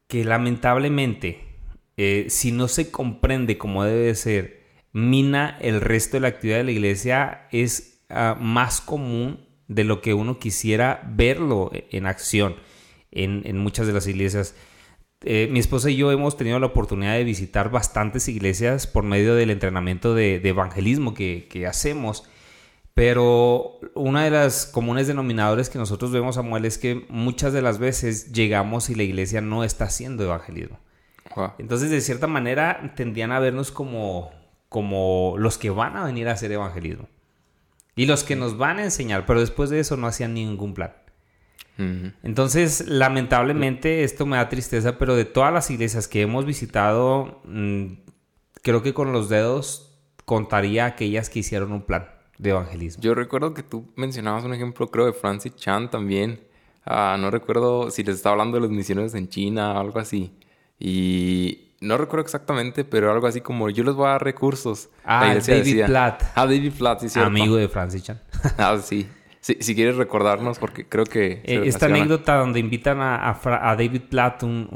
que 0.08 0.24
lamentablemente, 0.24 1.50
eh, 2.02 2.30
si 2.30 2.50
no 2.50 2.66
se 2.66 2.90
comprende 2.90 3.59
como 3.59 3.85
debe 3.85 4.14
ser, 4.14 4.62
mina 4.90 5.59
el 5.61 5.83
resto 5.83 6.16
de 6.16 6.23
la 6.23 6.28
actividad 6.28 6.57
de 6.57 6.64
la 6.64 6.71
iglesia 6.71 7.47
es 7.52 8.07
ah, 8.09 8.38
más 8.40 8.80
común 8.80 9.47
de 9.69 9.85
lo 9.85 10.00
que 10.00 10.14
uno 10.14 10.38
quisiera 10.38 11.02
verlo 11.14 11.71
en 11.75 12.07
acción 12.07 12.57
en, 13.11 13.59
muchas 13.59 13.87
de 13.87 13.92
las 13.92 14.07
iglesias. 14.07 14.54
eh, 15.26 15.49
mi 15.50 15.59
esposa 15.59 15.90
y 15.90 15.97
yo 15.97 16.11
hemos 16.11 16.38
tenido 16.38 16.59
la 16.59 16.69
oportunidad 16.69 17.16
de 17.16 17.25
visitar 17.25 17.71
bastantes 17.71 18.28
iglesias 18.28 18.87
por 18.87 19.04
medio 19.04 19.35
del 19.35 19.50
entrenamiento 19.50 20.14
de, 20.14 20.37
evangelismo 20.37 21.12
que, 21.12 21.66
hacemos. 21.69 22.25
Pero 22.95 23.78
una 23.95 24.25
de 24.25 24.30
las 24.30 24.64
comunes 24.64 25.07
denominadores 25.07 25.69
que 25.69 25.78
nosotros 25.78 26.12
vemos, 26.12 26.37
Samuel, 26.37 26.64
es 26.64 26.78
que 26.78 27.04
muchas 27.11 27.52
de 27.52 27.61
las 27.61 27.78
veces 27.78 28.33
llegamos 28.33 28.88
y 28.88 28.95
la 28.95 29.02
iglesia 29.02 29.42
no 29.42 29.64
está 29.64 29.85
haciendo 29.85 30.25
evangelismo. 30.25 30.78
Entonces, 31.58 31.90
de 31.90 32.00
cierta 32.00 32.26
manera, 32.26 32.92
tendían 32.96 33.32
a 33.32 33.38
vernos 33.38 33.70
como, 33.70 34.30
como 34.68 35.34
los 35.38 35.58
que 35.58 35.70
van 35.70 35.96
a 35.96 36.04
venir 36.04 36.28
a 36.28 36.32
hacer 36.32 36.50
evangelismo. 36.52 37.08
Y 37.94 38.06
los 38.06 38.25
que 38.25 38.37
nos 38.37 38.56
van 38.56 38.78
a 38.78 38.84
enseñar, 38.84 39.26
pero 39.26 39.40
después 39.40 39.70
de 39.70 39.80
eso 39.80 39.96
no 39.96 40.06
hacían 40.06 40.34
ningún 40.34 40.75
plan. 40.75 40.92
Entonces, 42.22 42.87
lamentablemente, 42.88 44.04
esto 44.04 44.26
me 44.26 44.37
da 44.37 44.50
tristeza, 44.50 44.99
pero 44.99 45.16
de 45.16 45.25
todas 45.25 45.50
las 45.50 45.70
iglesias 45.70 46.08
que 46.08 46.20
hemos 46.20 46.44
visitado, 46.44 47.40
mm, 47.44 47.92
creo 48.62 48.82
que 48.82 48.92
con 48.92 49.12
los 49.12 49.30
dedos 49.30 49.99
contaría 50.26 50.84
aquellas 50.84 51.30
que 51.30 51.38
hicieron 51.38 51.72
un 51.72 51.82
plan 51.82 52.06
de 52.37 52.50
evangelismo. 52.50 53.02
Yo 53.02 53.14
recuerdo 53.14 53.54
que 53.54 53.62
tú 53.62 53.90
mencionabas 53.96 54.44
un 54.44 54.52
ejemplo, 54.52 54.88
creo, 54.88 55.06
de 55.06 55.12
Francis 55.12 55.56
Chan 55.56 55.90
también. 55.90 56.40
Ah, 56.84 57.16
no 57.18 57.30
recuerdo 57.30 57.90
si 57.90 58.02
les 58.02 58.16
estaba 58.16 58.34
hablando 58.34 58.56
de 58.56 58.62
los 58.62 58.70
misioneros 58.70 59.14
en 59.14 59.28
China 59.28 59.72
o 59.75 59.80
algo 59.80 59.99
así. 59.99 60.32
Y 60.80 61.68
no 61.80 61.96
recuerdo 61.99 62.25
exactamente, 62.25 62.84
pero 62.84 63.12
algo 63.12 63.26
así 63.26 63.42
como 63.42 63.68
yo 63.70 63.84
les 63.84 63.94
voy 63.94 64.06
a 64.06 64.10
dar 64.10 64.25
recursos. 64.25 64.88
Ah, 65.04 65.34
David 65.46 65.84
Platt. 65.87 66.22
Ah, 66.34 66.46
David 66.46 66.72
Platt, 66.76 67.00
sí, 67.06 67.20
Amigo 67.20 67.56
de 67.56 67.68
Francis 67.68 68.02
Chan. 68.02 68.20
ah, 68.58 68.78
sí. 68.82 69.06
Si, 69.40 69.75
quieres 69.75 69.96
recordarnos, 69.96 70.58
porque 70.58 70.87
creo 70.87 71.04
que... 71.04 71.40
Eh, 71.44 71.62
esta 71.64 71.87
anécdota 71.87 72.37
donde 72.37 72.60
invitan 72.60 73.00
a, 73.00 73.30
a, 73.30 73.76
David 73.76 74.02
Platt, 74.10 74.42
un, 74.42 74.68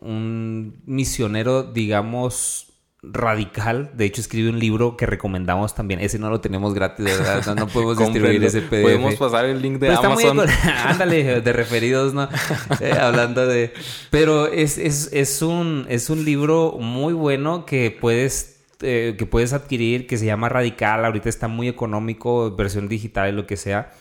un, 0.00 0.82
misionero, 0.84 1.62
digamos, 1.62 2.67
radical. 3.02 3.90
De 3.94 4.04
hecho, 4.04 4.20
escribe 4.20 4.50
un 4.50 4.58
libro 4.58 4.96
que 4.96 5.06
recomendamos 5.06 5.74
también. 5.74 6.00
Ese 6.00 6.18
no 6.18 6.30
lo 6.30 6.40
tenemos 6.40 6.74
gratis, 6.74 7.04
de 7.04 7.12
verdad. 7.12 7.54
No, 7.54 7.66
podemos 7.68 7.98
distribuir 7.98 8.42
ese 8.44 8.62
PDF. 8.62 8.82
Podemos 8.82 9.14
pasar 9.16 9.44
el 9.44 9.62
link 9.62 9.78
de 9.78 9.94
Amazon. 9.94 10.40
Ándale, 10.84 11.40
de 11.40 11.52
referidos, 11.52 12.14
¿no? 12.14 12.28
Eh, 12.80 12.92
hablando 12.92 13.46
de... 13.46 13.72
Pero 14.10 14.46
es, 14.46 14.78
es, 14.78 15.10
es, 15.12 15.42
un, 15.42 15.86
es 15.88 16.10
un 16.10 16.24
libro 16.24 16.76
muy 16.78 17.12
bueno 17.12 17.66
que 17.66 17.90
puedes 17.90 18.58
eh, 18.80 19.16
que 19.18 19.26
puedes 19.26 19.52
adquirir 19.52 20.06
que 20.06 20.16
se 20.16 20.26
llama 20.26 20.48
Radical, 20.48 21.04
ahorita 21.04 21.28
está 21.28 21.48
muy 21.48 21.66
económico, 21.66 22.54
versión 22.54 22.88
digital 22.88 23.28
y 23.28 23.32
lo 23.32 23.46
que 23.46 23.56
sea. 23.56 23.92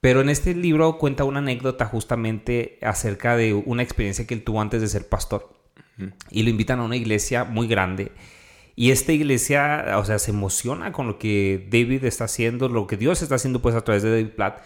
Pero 0.00 0.22
en 0.22 0.30
este 0.30 0.54
libro 0.54 0.96
cuenta 0.96 1.24
una 1.24 1.40
anécdota 1.40 1.84
justamente 1.84 2.78
acerca 2.80 3.36
de 3.36 3.52
una 3.52 3.82
experiencia 3.82 4.26
que 4.26 4.34
él 4.34 4.42
tuvo 4.42 4.62
antes 4.62 4.80
de 4.80 4.88
ser 4.88 5.08
pastor. 5.08 5.52
Y 6.30 6.42
lo 6.42 6.50
invitan 6.50 6.80
a 6.80 6.84
una 6.84 6.96
iglesia 6.96 7.44
muy 7.44 7.68
grande. 7.68 8.12
Y 8.76 8.90
esta 8.90 9.12
iglesia, 9.12 9.96
o 9.98 10.04
sea, 10.04 10.18
se 10.18 10.32
emociona 10.32 10.92
con 10.92 11.06
lo 11.06 11.18
que 11.18 11.68
David 11.70 12.04
está 12.04 12.24
haciendo, 12.24 12.68
lo 12.68 12.86
que 12.86 12.96
Dios 12.96 13.22
está 13.22 13.36
haciendo 13.36 13.62
pues 13.62 13.74
a 13.74 13.82
través 13.82 14.02
de 14.02 14.10
David 14.10 14.34
Platt. 14.34 14.62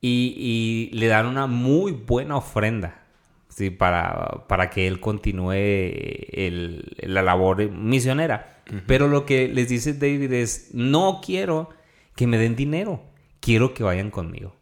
Y, 0.00 0.90
le 0.94 1.08
dan 1.08 1.26
una 1.26 1.46
muy 1.46 1.92
buena 1.92 2.36
ofrenda 2.36 3.02
¿sí? 3.48 3.68
para, 3.68 4.46
para 4.48 4.70
que 4.70 4.86
él 4.86 4.98
continúe 5.00 5.52
la 7.02 7.22
labor 7.22 7.70
misionera. 7.70 8.62
Pero 8.86 9.08
lo 9.08 9.26
que 9.26 9.48
les 9.48 9.68
dice 9.68 9.94
David 9.94 10.32
es, 10.32 10.70
no 10.72 11.20
quiero 11.24 11.70
que 12.14 12.26
me 12.26 12.38
den 12.38 12.54
dinero, 12.54 13.02
quiero 13.40 13.74
que 13.74 13.82
vayan 13.82 14.10
conmigo. 14.10 14.54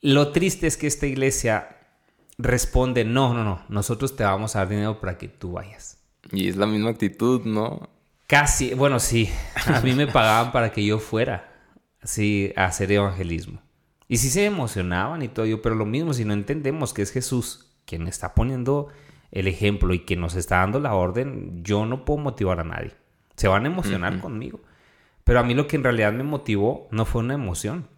Lo 0.00 0.32
triste 0.32 0.66
es 0.66 0.76
que 0.76 0.86
esta 0.86 1.06
iglesia 1.06 1.76
responde, 2.36 3.04
no, 3.04 3.34
no, 3.34 3.44
no, 3.44 3.64
nosotros 3.68 4.16
te 4.16 4.24
vamos 4.24 4.54
a 4.54 4.60
dar 4.60 4.68
dinero 4.68 5.00
para 5.00 5.18
que 5.18 5.28
tú 5.28 5.52
vayas. 5.52 5.97
Y 6.32 6.48
es 6.48 6.56
la 6.56 6.66
misma 6.66 6.90
actitud, 6.90 7.44
¿no? 7.44 7.88
Casi, 8.26 8.74
bueno, 8.74 9.00
sí, 9.00 9.30
a 9.66 9.80
mí 9.80 9.92
me 9.94 10.06
pagaban 10.06 10.52
para 10.52 10.70
que 10.72 10.84
yo 10.84 10.98
fuera, 10.98 11.52
así, 12.00 12.52
a 12.56 12.66
hacer 12.66 12.92
evangelismo. 12.92 13.62
Y 14.06 14.18
sí 14.18 14.30
se 14.30 14.44
emocionaban 14.44 15.22
y 15.22 15.28
todo, 15.28 15.46
yo, 15.46 15.62
pero 15.62 15.74
lo 15.74 15.86
mismo, 15.86 16.14
si 16.14 16.24
no 16.24 16.32
entendemos 16.32 16.92
que 16.92 17.02
es 17.02 17.10
Jesús 17.10 17.76
quien 17.84 18.06
está 18.06 18.34
poniendo 18.34 18.88
el 19.30 19.46
ejemplo 19.48 19.94
y 19.94 20.00
que 20.00 20.16
nos 20.16 20.34
está 20.34 20.58
dando 20.58 20.80
la 20.80 20.94
orden, 20.94 21.62
yo 21.62 21.86
no 21.86 22.04
puedo 22.04 22.18
motivar 22.18 22.60
a 22.60 22.64
nadie. 22.64 22.92
Se 23.36 23.48
van 23.48 23.64
a 23.64 23.68
emocionar 23.68 24.20
conmigo. 24.20 24.60
Pero 25.24 25.40
a 25.40 25.42
mí 25.42 25.54
lo 25.54 25.66
que 25.66 25.76
en 25.76 25.84
realidad 25.84 26.12
me 26.12 26.24
motivó 26.24 26.88
no 26.90 27.04
fue 27.04 27.22
una 27.22 27.34
emoción. 27.34 27.88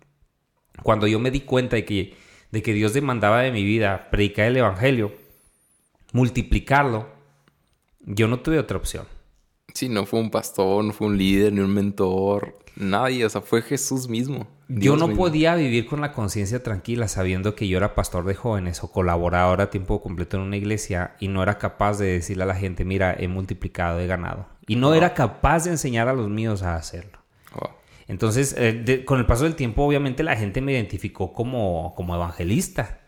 Cuando 0.83 1.07
yo 1.07 1.19
me 1.19 1.31
di 1.31 1.41
cuenta 1.41 1.77
de 1.77 1.85
que, 1.85 2.17
de 2.51 2.63
que 2.63 2.73
Dios 2.73 2.93
demandaba 2.93 3.43
de 3.43 3.53
mi 3.53 3.65
vida 3.65 4.11
predicar 4.11 4.47
el 4.47 4.57
Evangelio, 4.57 5.13
multiplicarlo, 6.13 7.09
yo 8.15 8.29
no 8.29 8.41
tuve 8.41 8.59
otra 8.59 8.77
opción. 8.77 9.07
Sí, 9.75 9.89
no 9.89 10.05
fue 10.05 10.21
un 10.21 10.31
pastor, 10.31 10.85
no 10.85 10.93
fue 10.93 11.07
un 11.07 11.17
líder, 11.17 11.53
ni 11.53 11.61
un 11.61 11.73
mentor, 11.73 12.59
nadie, 12.77 13.25
o 13.25 13.31
sea, 13.31 13.41
fue 13.41 13.63
Jesús 13.63 14.09
mismo. 14.09 14.49
yo 14.69 14.97
no 14.97 15.15
podía 15.15 15.55
vivir 15.55 15.87
con 15.87 16.01
la 16.01 16.13
conciencia 16.13 16.63
tranquila 16.63 17.09
sabiendo 17.09 17.55
que 17.55 17.69
yo 17.69 17.77
era 17.77 17.95
pastor 17.95 18.25
de 18.25 18.35
jóvenes 18.35 18.83
o 18.83 18.91
colaborador 18.91 19.61
a 19.61 19.71
tiempo 19.71 20.03
completo 20.03 20.37
en 20.37 20.45
una 20.45 20.57
iglesia 20.57 21.17
y 21.21 21.29
no 21.29 21.43
era 21.43 21.59
capaz 21.59 21.99
de 21.99 22.07
decirle 22.13 22.45
a 22.45 22.47
la 22.47 22.55
gente, 22.55 22.85
mira, 22.85 23.15
he 23.19 23.29
multiplicado, 23.29 24.01
he 24.01 24.07
ganado. 24.07 24.47
Y 24.67 24.77
no 24.77 24.95
era 24.95 25.15
capaz 25.15 25.65
de 25.65 25.71
enseñar 25.71 26.09
a 26.09 26.13
los 26.13 26.29
míos 26.29 26.63
a 26.63 26.77
hacerlo. 26.77 27.19
Entonces, 28.11 28.57
eh, 28.59 29.05
con 29.05 29.21
el 29.21 29.27
paso 29.27 29.45
del 29.45 29.55
tiempo, 29.55 29.85
obviamente 29.85 30.25
la 30.25 30.35
gente 30.35 30.61
me 30.61 30.73
identificó 30.73 31.33
como, 31.33 31.95
como 31.95 32.17
evangelista. 32.17 33.00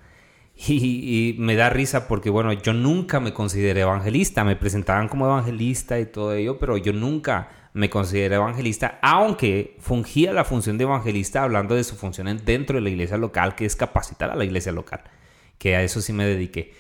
Y, 0.69 1.35
me 1.39 1.57
da 1.57 1.71
risa 1.71 2.07
porque, 2.07 2.31
bueno, 2.31 2.53
yo 2.53 2.73
nunca 2.73 3.21
me 3.21 3.33
consideré 3.33 3.81
evangelista. 3.81 4.45
Me 4.45 4.57
presentaban 4.57 5.09
como 5.09 5.27
evangelista 5.27 5.99
y 5.99 6.07
todo 6.07 6.35
ello, 6.35 6.59
pero 6.59 6.77
yo 6.77 6.93
nunca 6.93 7.49
me 7.75 7.89
consideré 7.89 8.35
evangelista, 8.37 8.99
aunque 9.01 9.77
fungía 9.81 10.33
la 10.35 10.45
función 10.45 10.77
de 10.77 10.85
evangelista 10.85 11.43
hablando 11.43 11.75
de 11.75 11.85
su 11.85 11.97
función 11.97 12.39
dentro 12.45 12.77
de 12.77 12.83
la 12.83 12.91
iglesia 12.91 13.17
local, 13.17 13.55
que 13.55 13.65
es 13.65 13.77
capacitar 13.77 14.31
a 14.31 14.37
la 14.37 14.45
iglesia 14.45 14.73
local, 14.73 15.01
que 15.57 15.75
a 15.75 15.83
eso 15.83 16.03
sí 16.03 16.13
me 16.13 16.27
dediqué. 16.27 16.75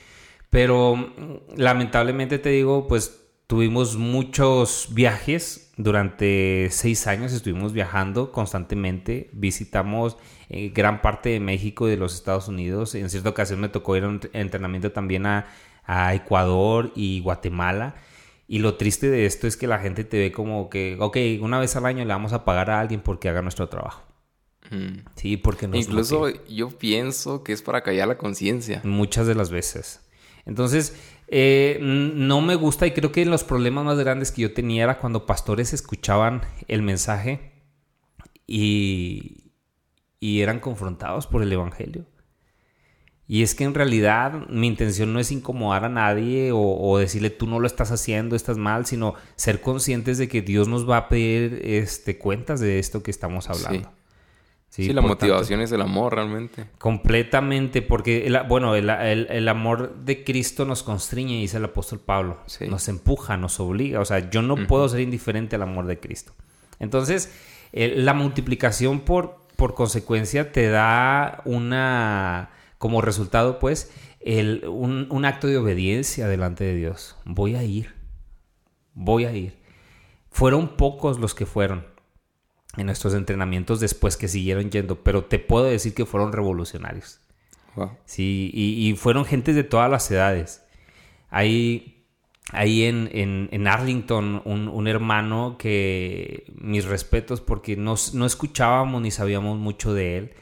Pero 0.51 0.97
mm, 0.97 1.57
lamentablemente 1.57 2.39
te 2.39 2.51
digo, 2.51 2.87
pues 2.89 3.22
tuvimos 3.52 3.97
muchos 3.99 4.88
viajes 4.92 5.75
durante 5.76 6.68
seis 6.71 7.06
años, 7.06 7.35
estuvimos 7.35 7.75
viajando 7.75 8.32
constantemente, 8.32 9.28
visitamos 9.35 10.16
eh, 10.49 10.73
gran 10.75 11.02
parte 11.02 11.28
de 11.28 11.38
México 11.38 11.87
y 11.87 11.90
de 11.90 11.99
los 11.99 12.14
Estados 12.14 12.49
Unidos. 12.49 12.94
En 12.94 13.11
cierta 13.11 13.28
ocasión 13.28 13.61
me 13.61 13.68
tocó 13.68 13.94
ir 13.94 14.04
a 14.04 14.09
un 14.09 14.23
entrenamiento 14.32 14.92
también 14.92 15.26
a, 15.26 15.44
Ecuador 16.14 16.92
y 16.97 17.21
Guatemala. 17.21 17.97
Y 18.49 18.61
lo 18.61 18.76
triste 18.76 19.11
de 19.11 19.26
esto 19.26 19.47
es 19.47 19.59
que 19.59 19.66
la 19.66 19.80
gente 19.80 20.04
te 20.04 20.18
ve 20.18 20.32
como 20.32 20.71
que, 20.71 20.97
ok, 20.99 21.18
una 21.42 21.59
vez 21.61 21.76
al 21.76 21.85
año 21.85 22.06
le 22.06 22.14
vamos 22.14 22.32
a 22.32 22.47
pagar 22.47 22.71
a 22.71 22.80
alguien 22.80 23.02
porque 23.02 23.28
haga 23.28 23.42
nuestro 23.42 23.68
trabajo. 23.68 24.02
Sí, 25.16 25.37
porque 25.37 25.68
nos 25.68 25.76
Incluso 25.76 26.30
yo 26.47 26.71
pienso 26.71 27.44
que 27.44 27.52
es 27.52 27.61
para 27.61 27.82
callar 27.82 28.09
la 28.09 28.16
conciencia. 28.16 28.80
Muchas 28.82 29.26
de 29.26 29.35
las 29.35 29.50
veces. 29.50 30.00
Entonces, 30.47 30.97
eh, 31.35 31.79
no 31.81 32.43
me 32.43 32.57
gusta 32.57 32.87
y 32.87 32.91
creo 32.91 33.11
que 33.11 33.25
los 33.25 33.43
problemas 33.43 33.87
más 33.87 33.99
grandes 33.99 34.31
que 34.31 34.43
yo 34.43 34.53
tenía 34.53 34.85
era 34.85 34.99
cuando 34.99 35.25
pastores 35.25 35.73
escuchaban 35.73 36.43
el 36.69 36.83
mensaje 36.83 37.53
y, 38.47 39.53
y 40.21 40.43
eran 40.43 40.61
confrontados 40.61 41.27
por 41.27 41.43
el 41.43 41.51
Evangelio. 41.51 42.05
Y 43.27 43.43
es 43.43 43.55
que 43.55 43.65
en 43.65 43.73
realidad 43.73 44.47
mi 44.51 44.67
intención 44.67 45.15
no 45.15 45.21
es 45.21 45.33
incomodar 45.33 45.87
a 45.87 45.89
nadie 45.89 46.51
o, 46.53 46.99
decirle 46.99 47.31
tú 47.31 47.47
no 47.47 47.61
lo 47.61 47.67
estás 47.67 47.93
haciendo, 47.93 48.37
estás 48.37 48.59
mal, 48.59 48.85
sino 48.85 49.15
ser 49.37 49.62
conscientes 49.62 50.19
de 50.19 50.29
que 50.29 50.43
Dios 50.43 50.69
nos 50.69 50.87
va 50.87 50.99
a 50.99 51.09
pedir 51.09 51.62
este, 51.65 52.19
cuentas 52.19 52.61
de 52.61 52.79
esto 52.79 53.03
que 53.03 53.11
estamos 53.11 53.49
hablando. 53.49 53.89
Sí, 53.89 54.01
la 54.79 55.02
motivación 55.02 55.61
es 55.61 55.71
el 55.73 55.83
amor 55.83 56.14
realmente. 56.14 56.67
Completamente, 56.79 57.83
porque 57.83 58.26
el, 58.26 58.38
bueno, 58.49 58.75
el, 58.75 59.49
amor 59.49 59.97
de 59.97 60.25
Cristo 60.25 60.64
nos 60.64 60.83
constriñe, 60.83 61.38
dice 61.41 61.59
el 61.59 61.64
apóstol 61.64 62.00
Pablo. 62.00 62.38
Nos 62.69 62.88
empuja, 62.88 63.37
nos 63.37 63.61
obliga. 63.61 64.00
O 64.00 64.05
sea, 64.05 64.31
yo 64.31 64.41
no 64.41 64.57
puedo 64.67 64.88
ser 64.88 65.00
indiferente 65.00 65.57
al 65.57 65.62
amor 65.62 65.87
de 65.87 66.00
Cristo. 66.00 66.33
Entonces, 66.79 67.33
la 67.73 68.14
multiplicación 68.14 69.00
por, 69.00 69.47
por 69.57 69.75
consecuencia 69.75 70.52
te 70.52 70.69
da 70.69 71.43
una, 71.45 72.50
como 72.79 73.02
resultado 73.02 73.59
pues, 73.59 73.93
el, 74.21 74.67
un, 74.67 75.25
acto 75.26 75.49
de 75.49 75.59
obediencia 75.59 76.29
delante 76.29 76.64
de 76.64 76.75
Dios. 76.76 77.17
Voy 77.26 77.57
a 77.57 77.62
ir, 77.62 77.95
voy 78.95 79.26
a 79.26 79.33
ir. 79.33 79.61
Fueron 80.31 80.76
pocos 80.76 81.19
los 81.19 81.35
que 81.35 81.45
fueron 81.45 81.91
en 82.76 82.87
nuestros 82.87 83.14
entrenamientos 83.14 83.81
después 83.81 84.17
que 84.17 84.29
siguieron 84.29 84.71
yendo, 84.71 85.02
pero 85.02 85.25
te 85.25 85.38
puedo 85.38 85.64
decir 85.64 85.95
que 85.95 86.07
fueron 86.07 86.33
revolucionarios. 86.33 87.21
Sí, 88.05 88.50
y, 88.52 88.88
y, 88.88 88.97
fueron 88.97 89.25
gentes 89.25 89.55
de 89.55 89.64
todas 89.64 89.91
las 89.91 90.11
edades. 90.11 90.62
Hay 91.31 92.02
ahí 92.50 92.85
en, 92.85 93.67
Arlington 93.67 94.43
un, 94.45 94.88
hermano 94.88 95.57
que 95.59 96.52
mis 96.57 96.85
respetos 96.85 97.41
porque 97.41 97.76
no, 97.76 97.95
no, 98.14 98.26
escuchábamos 98.26 99.00
ni 99.02 99.11
sabíamos 99.11 99.59
mucho 99.59 99.95
de 99.95 100.19
él, 100.19 100.33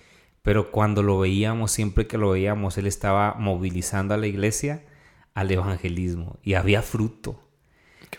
pero 0.43 0.71
cuando 0.71 1.03
lo 1.03 1.19
veíamos, 1.19 1.71
siempre 1.71 2.07
que 2.07 2.19
lo 2.19 2.31
veíamos, 2.31 2.79
él 2.79 2.87
estaba 2.87 3.35
movilizando 3.35 4.15
a 4.15 4.17
la 4.17 4.27
iglesia 4.27 4.85
al 5.35 5.51
evangelismo 5.51 6.39
y 6.43 6.55
había 6.55 6.83
fruto. 6.83 7.41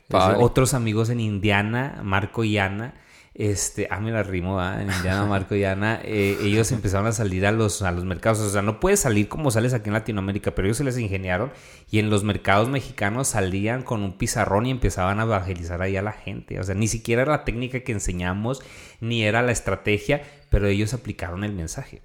Otros 0.09 0.73
amigos 0.73 1.09
en 1.09 1.19
Indiana, 1.19 2.01
Marco 2.03 2.43
y 2.43 2.57
Ana, 2.57 2.95
este, 3.33 3.87
ah, 3.89 4.01
me 4.01 4.11
la 4.11 4.23
rimo, 4.23 4.61
en 4.61 4.91
Indiana, 4.91 5.25
Marco 5.25 5.55
y 5.55 5.63
Ana, 5.63 6.01
eh, 6.03 6.37
ellos 6.43 6.71
empezaron 6.73 7.07
a 7.07 7.13
salir 7.13 7.45
a 7.45 7.51
los, 7.51 7.81
a 7.81 7.91
los 7.91 8.03
mercados. 8.03 8.39
O 8.39 8.49
sea, 8.49 8.61
no 8.61 8.79
puedes 8.81 8.99
salir 8.99 9.29
como 9.29 9.51
sales 9.51 9.73
aquí 9.73 9.89
en 9.89 9.93
Latinoamérica, 9.93 10.51
pero 10.51 10.67
ellos 10.67 10.77
se 10.77 10.83
les 10.83 10.97
ingeniaron 10.97 11.51
y 11.89 11.99
en 11.99 12.09
los 12.09 12.25
mercados 12.25 12.67
mexicanos 12.67 13.29
salían 13.29 13.83
con 13.83 14.03
un 14.03 14.17
pizarrón 14.17 14.65
y 14.65 14.71
empezaban 14.71 15.19
a 15.19 15.23
evangelizar 15.23 15.81
ahí 15.81 15.95
a 15.95 16.01
la 16.01 16.11
gente. 16.11 16.59
O 16.59 16.63
sea, 16.63 16.75
ni 16.75 16.89
siquiera 16.89 17.21
era 17.21 17.31
la 17.31 17.45
técnica 17.45 17.79
que 17.81 17.93
enseñamos, 17.93 18.61
ni 18.99 19.23
era 19.23 19.41
la 19.41 19.53
estrategia, 19.53 20.23
pero 20.49 20.67
ellos 20.67 20.93
aplicaron 20.93 21.45
el 21.45 21.53
mensaje. 21.53 22.01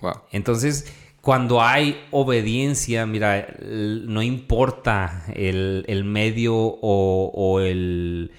Wow. 0.00 0.22
Entonces, 0.30 0.92
cuando 1.22 1.60
hay 1.60 2.00
obediencia, 2.12 3.04
mira, 3.04 3.56
no 3.60 4.22
importa 4.22 5.24
el, 5.34 6.04
medio 6.04 6.54
o 6.54 7.60
el 7.60 8.30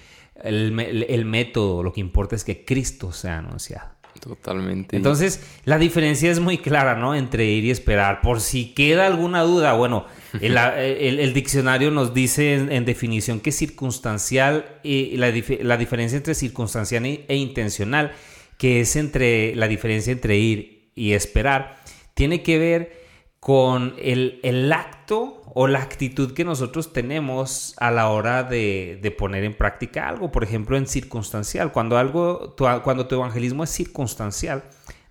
el, 0.42 1.24
método, 1.24 1.82
lo 1.82 1.92
que 1.92 2.00
importa 2.00 2.36
es 2.36 2.44
que 2.44 2.64
Cristo 2.64 3.12
sea 3.12 3.38
anunciado. 3.38 3.90
Totalmente. 4.20 4.96
Entonces, 4.96 5.40
la 5.64 5.78
diferencia 5.78 6.30
es 6.30 6.40
muy 6.40 6.58
clara, 6.58 6.96
¿no? 6.96 7.14
Entre 7.14 7.46
ir 7.46 7.64
y 7.64 7.70
esperar. 7.70 8.20
Por 8.20 8.40
si 8.40 8.74
queda 8.74 9.06
alguna 9.06 9.42
duda, 9.42 9.74
bueno, 9.74 10.06
el, 10.40 11.32
diccionario 11.34 11.90
nos 11.92 12.14
dice 12.14 12.54
en, 12.54 12.84
definición 12.84 13.40
que 13.40 13.52
circunstancial, 13.52 14.80
y 14.82 15.16
la, 15.16 15.32
la, 15.60 15.76
diferencia 15.76 16.16
entre 16.16 16.34
circunstancial 16.34 17.04
e 17.06 17.36
intencional, 17.36 18.12
que 18.58 18.80
es 18.80 18.96
entre 18.96 19.54
la 19.54 19.68
diferencia 19.68 20.12
entre 20.12 20.36
ir 20.36 20.90
y 20.96 21.12
esperar, 21.12 21.76
tiene 22.14 22.42
que 22.42 22.58
ver 22.58 23.07
con 23.40 23.94
el, 23.98 24.40
el 24.42 24.72
acto 24.72 25.42
o 25.54 25.66
la 25.66 25.80
actitud 25.80 26.34
que 26.34 26.44
nosotros 26.44 26.92
tenemos 26.92 27.74
a 27.78 27.90
la 27.90 28.08
hora 28.10 28.44
de, 28.44 29.14
poner 29.18 29.44
en 29.44 29.56
práctica 29.56 30.08
algo. 30.08 30.30
Por 30.30 30.44
ejemplo, 30.44 30.76
en 30.76 30.86
circunstancial. 30.86 31.72
Cuando, 31.72 31.98
algo, 31.98 32.54
tu, 32.56 32.64
cuando 32.84 33.06
tu 33.06 33.16
evangelismo 33.16 33.64
es 33.64 33.70
circunstancial, 33.70 34.64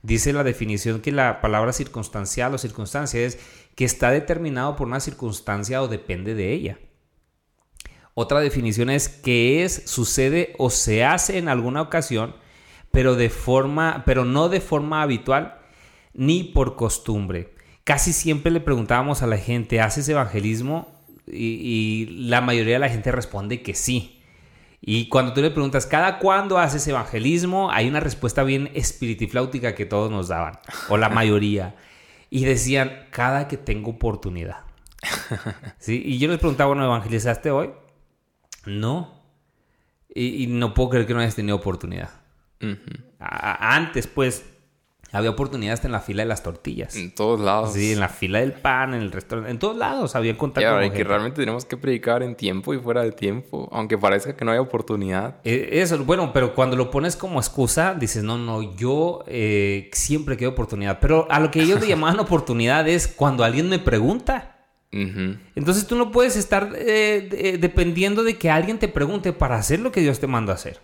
dice 0.03 0.33
la 0.33 0.43
definición 0.43 1.01
que 1.01 1.11
la 1.11 1.41
palabra 1.41 1.73
circunstancial 1.73 2.53
o 2.53 2.57
circunstancia 2.57 3.25
es 3.25 3.39
que 3.75 3.85
está 3.85 4.11
determinado 4.11 4.75
por 4.75 4.87
una 4.87 4.99
circunstancia 4.99 5.81
o 5.81 5.87
depende 5.87 6.33
de 6.33 6.53
ella. 6.53 6.79
Otra 8.13 8.39
definición 8.39 8.89
es 8.89 9.09
que 9.09 9.63
es, 9.63 9.83
sucede 9.85 10.55
o 10.57 10.69
se 10.69 11.03
hace 11.03 11.37
en 11.37 11.49
alguna 11.49 11.81
ocasión, 11.81 12.35
pero 12.91 13.15
de 13.15 13.29
forma, 13.29 14.03
pero 14.05 14.25
no 14.25 14.49
de 14.49 14.61
forma 14.61 15.01
habitual 15.01 15.59
ni 16.13 16.43
por 16.45 16.75
costumbre 16.75 17.56
casi 17.87 18.11
siempre 18.11 18.51
le 18.51 18.59
preguntábamos 18.59 19.23
a 19.23 19.27
la 19.27 19.37
gente, 19.37 19.79
¿haces 19.79 20.09
evangelismo? 20.09 20.93
Y, 21.25 22.25
la 22.27 22.41
mayoría 22.41 22.73
de 22.73 22.79
la 22.79 22.89
gente 22.89 23.13
responde 23.13 23.61
que 23.61 23.75
sí. 23.75 24.21
Y 24.81 25.07
cuando 25.07 25.31
tú 25.31 25.41
le 25.41 25.51
preguntas, 25.51 25.85
¿cada 25.85 26.19
cuándo 26.19 26.57
haces 26.57 26.85
evangelismo? 26.89 27.71
Hay 27.71 27.87
una 27.87 28.01
respuesta 28.01 28.43
bien 28.43 28.69
espiritifláutica 28.73 29.73
que 29.73 29.85
todos 29.85 30.11
nos 30.11 30.27
daban, 30.27 30.59
o 30.89 30.97
la 30.97 31.07
mayoría. 31.07 31.77
Y 32.29 32.43
decían, 32.43 33.07
cada 33.09 33.47
que 33.47 33.55
tengo 33.55 33.91
oportunidad. 33.91 34.65
¿Sí? 35.79 36.01
Y 36.03 36.17
yo 36.17 36.27
les 36.27 36.39
preguntaba, 36.39 36.67
bueno, 36.67 36.83
¿evangelizaste 36.83 37.51
hoy? 37.51 37.69
No. 38.65 39.23
Y, 40.13 40.47
no 40.47 40.73
puedo 40.73 40.89
creer 40.89 41.07
que 41.07 41.13
no 41.13 41.21
hayas 41.21 41.35
tenido 41.35 41.55
oportunidad. 41.55 42.09
antes, 43.17 44.07
pues, 44.07 44.43
había 45.11 45.29
oportunidades 45.29 45.83
en 45.85 45.91
la 45.91 45.99
fila 45.99 46.23
de 46.23 46.29
las 46.29 46.43
tortillas. 46.43 46.95
En 46.95 47.13
todos 47.13 47.39
lados. 47.39 47.73
Sí, 47.73 47.93
en 47.93 47.99
la 47.99 48.09
fila 48.09 48.39
del 48.39 48.53
pan, 48.53 48.93
en 48.93 49.01
el 49.01 49.11
restaurante, 49.11 49.51
en 49.51 49.59
todos 49.59 49.77
lados 49.77 50.15
había 50.15 50.37
contacto. 50.37 50.83
Y 50.83 50.91
que 50.91 51.03
realmente 51.03 51.39
tenemos 51.39 51.65
que 51.65 51.77
predicar 51.77 52.23
en 52.23 52.35
tiempo 52.35 52.73
y 52.73 52.79
fuera 52.79 53.03
de 53.03 53.11
tiempo, 53.11 53.69
aunque 53.71 53.97
parezca 53.97 54.35
que 54.35 54.43
no 54.43 54.51
hay 54.51 54.57
oportunidad. 54.57 55.37
Eh, 55.43 55.69
eso, 55.73 56.03
bueno, 56.03 56.33
pero 56.33 56.53
cuando 56.53 56.75
lo 56.75 56.91
pones 56.91 57.15
como 57.15 57.39
excusa, 57.39 57.93
dices, 57.93 58.23
no, 58.23 58.37
no, 58.37 58.75
yo 58.75 59.23
eh, 59.27 59.89
siempre 59.93 60.37
quiero 60.37 60.51
oportunidad. 60.51 60.99
Pero 60.99 61.27
a 61.29 61.39
lo 61.39 61.51
que 61.51 61.61
ellos 61.61 61.79
le 61.79 61.87
llamaban 61.87 62.19
oportunidad 62.19 62.87
es 62.87 63.07
cuando 63.07 63.43
alguien 63.43 63.69
me 63.69 63.79
pregunta. 63.79 64.53
Entonces 64.89 65.85
tú 65.85 65.95
no 65.95 66.11
puedes 66.11 66.35
estar 66.37 66.71
eh, 66.75 67.57
dependiendo 67.59 68.23
de 68.23 68.37
que 68.37 68.49
alguien 68.49 68.79
te 68.79 68.87
pregunte 68.87 69.31
para 69.31 69.55
hacer 69.55 69.79
lo 69.79 69.91
que 69.91 70.01
Dios 70.01 70.19
te 70.19 70.25
manda 70.25 70.53
a 70.53 70.55
hacer. 70.55 70.79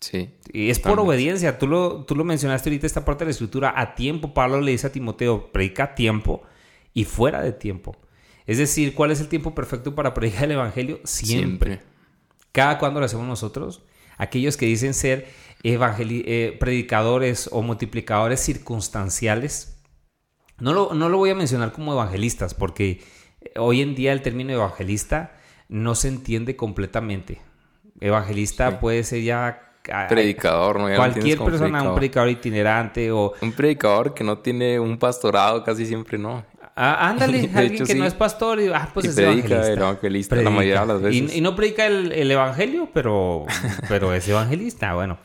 Sí. 0.00 0.30
Y 0.52 0.70
es 0.70 0.78
por 0.78 1.00
obediencia. 1.00 1.58
Tú 1.58 1.66
lo, 1.66 2.04
tú 2.04 2.14
lo 2.14 2.24
mencionaste 2.24 2.68
ahorita, 2.68 2.86
esta 2.86 3.04
parte 3.04 3.24
de 3.24 3.26
la 3.26 3.30
escritura. 3.32 3.72
A 3.76 3.94
tiempo, 3.94 4.34
Pablo 4.34 4.60
le 4.60 4.72
dice 4.72 4.86
a 4.86 4.92
Timoteo, 4.92 5.52
predica 5.52 5.84
a 5.84 5.94
tiempo 5.94 6.42
y 6.92 7.04
fuera 7.04 7.42
de 7.42 7.52
tiempo. 7.52 7.96
Es 8.46 8.58
decir, 8.58 8.94
¿cuál 8.94 9.10
es 9.10 9.20
el 9.20 9.28
tiempo 9.28 9.54
perfecto 9.54 9.94
para 9.94 10.14
predicar 10.14 10.44
el 10.44 10.52
Evangelio? 10.52 11.00
Siempre. 11.04 11.80
Cada 12.52 12.78
cuando 12.78 13.00
lo 13.00 13.06
hacemos 13.06 13.26
nosotros. 13.26 13.82
Aquellos 14.18 14.56
que 14.56 14.66
dicen 14.66 14.94
ser 14.94 15.26
eh, 15.62 16.56
predicadores 16.58 17.48
o 17.52 17.62
multiplicadores 17.62 18.40
circunstanciales. 18.40 19.82
No 20.58 20.72
lo, 20.72 20.94
no 20.94 21.08
lo 21.08 21.18
voy 21.18 21.30
a 21.30 21.34
mencionar 21.34 21.72
como 21.72 21.92
evangelistas, 21.92 22.54
porque 22.54 23.02
hoy 23.56 23.82
en 23.82 23.94
día 23.94 24.12
el 24.12 24.22
término 24.22 24.52
evangelista 24.52 25.36
no 25.68 25.94
se 25.94 26.08
entiende 26.08 26.56
completamente. 26.56 27.40
Evangelista 28.00 28.80
puede 28.80 29.04
ser 29.04 29.22
ya 29.22 29.65
predicador, 30.08 30.80
¿no? 30.80 30.94
cualquier 30.96 31.38
persona, 31.38 31.82
un 31.82 31.94
predicador 31.94 32.28
itinerante 32.30 33.10
o... 33.10 33.32
Un 33.40 33.52
predicador 33.52 34.14
que 34.14 34.24
no 34.24 34.38
tiene 34.38 34.78
un 34.80 34.98
pastorado, 34.98 35.62
casi 35.64 35.86
siempre 35.86 36.18
no. 36.18 36.44
Ah, 36.74 37.08
ándale, 37.08 37.50
alguien 37.54 37.86
que 37.86 37.94
no 37.94 38.04
es 38.04 38.14
pastor 38.14 38.60
y, 38.60 38.68
ah, 38.68 38.90
pues 38.92 39.06
es 39.06 39.14
predica, 39.14 39.66
evangelista. 39.66 40.36
la 40.36 40.50
mayoría 40.50 40.82
de 40.82 40.86
las 40.86 41.00
veces. 41.00 41.34
Y, 41.34 41.40
no 41.40 41.56
predica 41.56 41.86
el, 41.86 42.30
evangelio, 42.30 42.90
pero, 42.92 43.46
pero 43.88 44.12
es 44.12 44.28
evangelista, 44.28 44.94
bueno. 44.94 45.18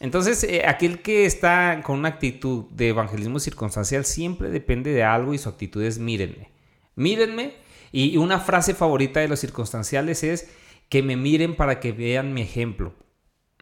Entonces, 0.00 0.44
eh, 0.44 0.62
aquel 0.66 1.00
que 1.00 1.24
está 1.24 1.80
con 1.82 1.98
una 1.98 2.10
actitud 2.10 2.66
de 2.70 2.90
evangelismo 2.90 3.40
circunstancial 3.40 4.04
siempre 4.04 4.50
depende 4.50 4.92
de 4.92 5.02
algo 5.02 5.34
y 5.34 5.38
su 5.38 5.48
actitud 5.48 5.82
es 5.82 5.98
mírenme. 5.98 6.50
Mírenme. 6.94 7.54
Y 7.90 8.18
una 8.18 8.38
frase 8.38 8.74
favorita 8.74 9.20
de 9.20 9.28
los 9.28 9.40
circunstanciales 9.40 10.22
es 10.22 10.50
que 10.88 11.02
me 11.02 11.16
miren 11.16 11.56
para 11.56 11.80
que 11.80 11.92
vean 11.92 12.34
mi 12.34 12.42
ejemplo. 12.42 12.92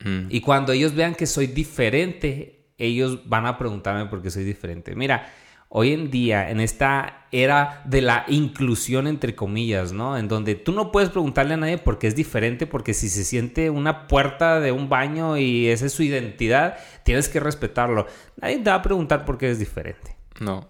Mm. 0.04 0.26
Y 0.28 0.40
cuando 0.40 0.72
ellos 0.72 0.94
vean 0.94 1.14
que 1.14 1.26
soy 1.26 1.46
diferente, 1.46 2.70
ellos 2.78 3.28
van 3.28 3.46
a 3.46 3.58
preguntarme 3.58 4.06
por 4.06 4.22
qué 4.22 4.30
soy 4.30 4.44
diferente. 4.44 4.94
Mira, 4.94 5.32
hoy 5.68 5.92
en 5.92 6.10
día, 6.10 6.50
en 6.50 6.60
esta 6.60 7.26
era 7.32 7.82
de 7.86 8.02
la 8.02 8.24
inclusión, 8.28 9.06
entre 9.06 9.34
comillas, 9.34 9.92
¿no? 9.92 10.16
En 10.16 10.28
donde 10.28 10.54
tú 10.54 10.72
no 10.72 10.92
puedes 10.92 11.10
preguntarle 11.10 11.54
a 11.54 11.56
nadie 11.56 11.78
por 11.78 11.98
qué 11.98 12.06
es 12.06 12.14
diferente, 12.14 12.66
porque 12.66 12.94
si 12.94 13.08
se 13.08 13.24
siente 13.24 13.70
una 13.70 14.06
puerta 14.06 14.60
de 14.60 14.72
un 14.72 14.88
baño 14.88 15.36
y 15.36 15.68
esa 15.68 15.86
es 15.86 15.92
su 15.92 16.02
identidad, 16.02 16.78
tienes 17.04 17.28
que 17.28 17.40
respetarlo. 17.40 18.06
Nadie 18.40 18.58
te 18.58 18.70
va 18.70 18.76
a 18.76 18.82
preguntar 18.82 19.24
por 19.24 19.38
qué 19.38 19.50
es 19.50 19.58
diferente. 19.58 20.16
No. 20.40 20.68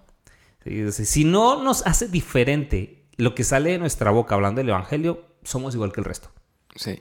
Si 0.91 1.25
no 1.25 1.62
nos 1.62 1.87
hace 1.87 2.09
diferente 2.09 3.05
lo 3.17 3.35
que 3.35 3.45
sale 3.45 3.71
de 3.71 3.79
nuestra 3.79 4.11
boca 4.11 4.35
hablando 4.35 4.61
del 4.61 4.71
Evangelio, 4.71 5.25
somos 5.43 5.75
igual 5.75 5.93
que 5.93 6.01
el 6.01 6.05
resto. 6.05 6.31
Sí. 6.75 7.01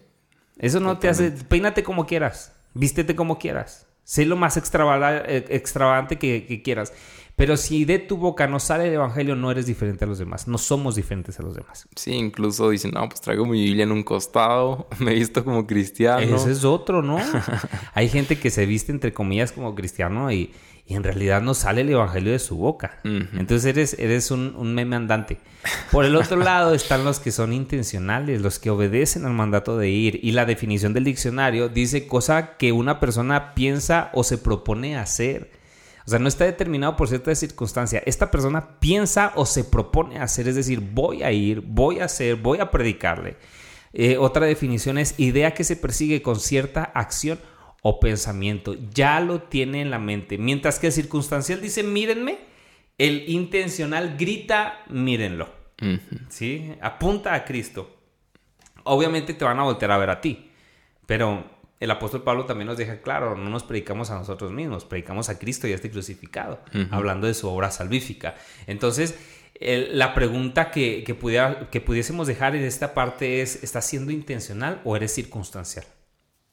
Eso 0.57 0.79
no 0.79 0.97
te 0.97 1.09
hace. 1.09 1.31
Peínate 1.31 1.83
como 1.83 2.05
quieras. 2.05 2.53
Vístete 2.73 3.15
como 3.15 3.37
quieras. 3.39 3.87
Sé 4.03 4.25
lo 4.25 4.35
más 4.35 4.55
eh, 4.57 5.45
extravagante 5.49 6.17
que, 6.17 6.61
quieras. 6.63 6.93
Pero 7.35 7.57
si 7.57 7.83
de 7.83 7.99
tu 7.99 8.15
boca 8.15 8.47
no 8.47 8.59
sale 8.59 8.87
el 8.87 8.93
evangelio, 8.93 9.35
no 9.35 9.51
eres 9.51 9.65
diferente 9.65 10.05
a 10.05 10.07
los 10.07 10.19
demás. 10.19 10.47
No 10.47 10.57
somos 10.57 10.95
diferentes 10.95 11.37
a 11.39 11.43
los 11.43 11.53
demás. 11.53 11.87
Sí, 11.95 12.13
incluso 12.13 12.69
dicen, 12.69 12.91
no, 12.91 13.07
pues 13.09 13.19
traigo 13.19 13.45
mi 13.45 13.61
Biblia 13.61 13.83
en 13.83 13.91
un 13.91 14.03
costado, 14.03 14.87
me 14.99 15.11
he 15.11 15.15
visto 15.15 15.43
como 15.43 15.67
cristiano. 15.67 16.35
Ese 16.35 16.51
es 16.51 16.63
otro, 16.63 17.01
¿no? 17.01 17.19
Hay 17.93 18.07
gente 18.07 18.39
que 18.39 18.49
se 18.49 18.65
viste 18.65 18.93
entre 18.93 19.13
comillas 19.13 19.51
como 19.51 19.75
cristiano 19.75 20.31
y, 20.31 20.53
y 20.87 20.93
en 20.93 21.03
realidad 21.03 21.41
no 21.41 21.53
sale 21.55 21.81
el 21.81 21.89
evangelio 21.89 22.31
de 22.31 22.39
su 22.39 22.55
boca. 22.55 22.99
Entonces 23.03 23.65
eres, 23.65 23.99
eres 23.99 24.31
un, 24.31 24.55
un, 24.55 24.73
meme 24.73 24.95
andante. 24.95 25.39
Por 25.91 26.05
el 26.05 26.15
otro 26.15 26.37
lado 26.37 26.73
están 26.73 27.03
los 27.03 27.19
que 27.19 27.31
son 27.31 27.51
intencionales, 27.51 28.41
los 28.41 28.59
que 28.59 28.69
obedecen 28.69 29.25
al 29.25 29.33
mandato 29.33 29.77
de 29.77 29.89
ir. 29.89 30.19
Y 30.23 30.31
la 30.31 30.45
definición 30.45 30.93
del 30.93 31.03
diccionario 31.03 31.67
dice 31.67 32.07
cosa 32.07 32.55
que 32.55 32.71
una 32.71 33.01
persona 33.01 33.55
piensa 33.55 34.09
o 34.13 34.23
se 34.23 34.37
propone 34.37 34.95
hacer. 34.95 35.64
O 36.05 36.09
sea, 36.09 36.19
no 36.19 36.27
está 36.27 36.45
determinado 36.45 36.95
por 36.95 37.07
cierta 37.07 37.33
circunstancia. 37.33 38.03
Esta 38.05 38.29
persona 38.29 38.79
piensa 38.79 39.33
o 39.35 39.45
se 39.45 39.63
propone 39.63 40.19
hacer, 40.19 40.47
es 40.47 40.55
decir, 40.55 40.79
voy 40.79 41.23
a 41.23 41.31
ir, 41.31 41.61
voy 41.61 41.99
a 41.99 42.05
hacer, 42.05 42.35
voy 42.35 42.59
a 42.59 42.69
predicarle. 42.69 43.37
Eh, 43.91 44.17
otra 44.17 44.45
definición 44.45 44.97
es 44.97 45.19
idea 45.19 45.53
que 45.53 45.63
se 45.63 45.75
persigue 45.75 46.21
con 46.21 46.39
cierta 46.39 46.83
acción 46.83 47.39
o 47.81 47.99
pensamiento. 47.99 48.75
Ya 48.93 49.19
lo 49.19 49.43
tiene 49.43 49.81
en 49.81 49.89
la 49.89 49.99
mente. 49.99 50.37
Mientras 50.37 50.79
que 50.79 50.87
el 50.87 50.93
circunstancial 50.93 51.61
dice, 51.61 51.81
mírenme, 51.81 52.37
el 52.97 53.27
intencional 53.29 54.15
grita, 54.17 54.83
mírenlo. 54.89 55.49
¿Sí? 56.29 56.73
Apunta 56.81 57.33
a 57.33 57.45
Cristo. 57.45 57.95
Obviamente 58.83 59.33
te 59.33 59.45
van 59.45 59.59
a 59.59 59.63
voltear 59.63 59.91
a 59.91 59.97
ver 59.97 60.09
a 60.09 60.21
ti. 60.21 60.51
Pero 61.05 61.45
el 61.79 61.91
apóstol 61.91 62.23
Pablo 62.23 62.45
también 62.45 62.67
nos 62.67 62.77
deja 62.77 63.01
claro, 63.01 63.35
no 63.35 63.49
nos 63.49 63.63
predicamos 63.63 64.09
a 64.09 64.15
nosotros 64.15 64.51
mismos, 64.51 64.85
predicamos 64.85 65.29
a 65.29 65.37
Cristo 65.37 65.67
y 65.67 65.73
a 65.73 65.75
este 65.75 65.91
crucificado, 65.91 66.59
hablando 66.91 67.27
de 67.27 67.33
su 67.33 67.47
obra 67.49 67.71
salvífica. 67.71 68.35
Entonces, 68.65 69.15
la 69.59 70.13
pregunta 70.13 70.71
que, 70.71 71.03
que, 71.03 71.15
pudiera, 71.15 71.69
que 71.69 71.81
pudiésemos 71.81 72.27
dejar 72.27 72.55
en 72.55 72.63
esta 72.63 72.93
parte 72.93 73.41
es, 73.41 73.63
¿estás 73.63 73.85
siendo 73.85 74.11
intencional 74.11 74.81
o 74.83 74.95
eres 74.95 75.13
circunstancial? 75.13 75.85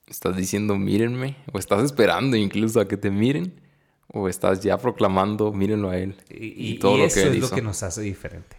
¿Estás 0.06 0.37
diciendo 0.37 0.76
mírenme? 0.76 1.37
¿O 1.52 1.58
estás 1.58 1.82
esperando 1.85 2.37
incluso 2.37 2.80
a 2.80 2.88
que 2.88 2.96
te 2.96 3.11
miren? 3.11 3.61
¿O 4.08 4.28
estás 4.28 4.61
ya 4.61 4.76
proclamando 4.76 5.52
mírenlo 5.52 5.90
a 5.90 5.96
él? 5.96 6.16
Y, 6.28 6.78
todo 6.78 6.98
lo 6.98 7.06
eso 7.06 7.14
que 7.14 7.28
es 7.28 7.38
lo 7.38 7.50
que 7.50 7.62
nos 7.62 7.82
hace 7.82 8.02
diferente. 8.02 8.56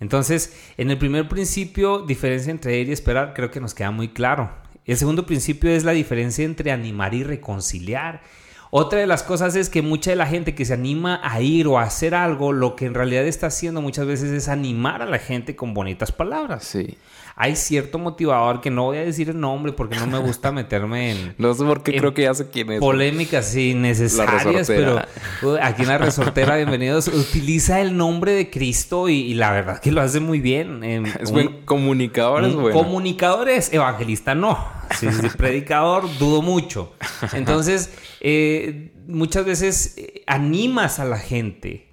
Entonces, 0.00 0.56
en 0.76 0.90
el 0.90 0.98
primer 0.98 1.28
principio, 1.28 2.02
diferencia 2.02 2.52
entre 2.52 2.80
él 2.80 2.88
y 2.88 2.92
esperar, 2.92 3.34
creo 3.34 3.50
que 3.50 3.60
nos 3.60 3.74
queda 3.74 3.90
muy 3.90 4.08
claro. 4.08 4.52
El 4.88 4.96
segundo 4.96 5.26
principio 5.26 5.68
es 5.68 5.84
la 5.84 5.92
diferencia 5.92 6.46
entre 6.46 6.72
animar 6.72 7.12
y 7.12 7.22
reconciliar. 7.22 8.22
Otra 8.70 8.98
de 8.98 9.06
las 9.06 9.22
cosas 9.22 9.54
es 9.54 9.68
que 9.68 9.82
mucha 9.82 10.10
de 10.10 10.16
la 10.16 10.26
gente 10.26 10.54
que 10.54 10.64
se 10.64 10.72
anima 10.72 11.20
a 11.22 11.42
ir 11.42 11.66
o 11.66 11.78
a 11.78 11.82
hacer 11.82 12.14
algo, 12.14 12.52
lo 12.52 12.74
que 12.74 12.86
en 12.86 12.94
realidad 12.94 13.26
está 13.26 13.48
haciendo 13.48 13.82
muchas 13.82 14.06
veces 14.06 14.30
es 14.30 14.48
animar 14.48 15.02
a 15.02 15.06
la 15.06 15.18
gente 15.18 15.54
con 15.56 15.74
bonitas 15.74 16.10
palabras. 16.10 16.64
Sí. 16.64 16.96
Hay 17.36 17.54
cierto 17.54 17.98
motivador 17.98 18.62
que 18.62 18.70
no 18.70 18.84
voy 18.84 18.96
a 18.96 19.04
decir 19.04 19.28
el 19.28 19.38
nombre 19.38 19.72
porque 19.72 19.96
no 19.96 20.06
me 20.06 20.18
gusta 20.18 20.52
meterme 20.52 21.10
en. 21.10 21.34
no 21.36 21.52
sé 21.52 21.64
por 21.64 21.82
qué 21.82 21.98
creo 21.98 22.14
que 22.14 22.22
ya 22.22 22.32
sé 22.32 22.48
quién 22.48 22.72
es. 22.72 22.80
Polémicas 22.80 23.54
innecesarias, 23.54 24.66
pero 24.66 25.02
aquí 25.60 25.82
en 25.82 25.88
la 25.88 25.98
resortera, 25.98 26.56
bienvenidos, 26.56 27.08
utiliza 27.08 27.82
el 27.82 27.94
nombre 27.94 28.32
de 28.32 28.48
Cristo 28.48 29.10
y, 29.10 29.34
la 29.34 29.52
verdad 29.52 29.80
que 29.80 29.92
lo 29.92 30.00
hace 30.00 30.20
muy 30.20 30.40
bien. 30.40 30.82
es 31.20 31.30
buen 31.30 31.62
comunicador, 31.66 32.44
es 32.44 32.54
bueno. 32.54 32.78
Comunicador 32.78 33.50
es 33.50 33.70
evangelista, 33.70 34.34
no. 34.34 34.77
Si 34.96 35.06
es 35.06 35.36
predicador, 35.36 36.08
dudo 36.18 36.42
mucho. 36.42 36.94
Entonces 37.32 37.90
eh, 38.20 38.92
muchas 39.06 39.44
veces 39.44 39.94
eh, 39.96 40.22
animas 40.26 40.98
a 40.98 41.04
la 41.04 41.18
gente. 41.18 41.86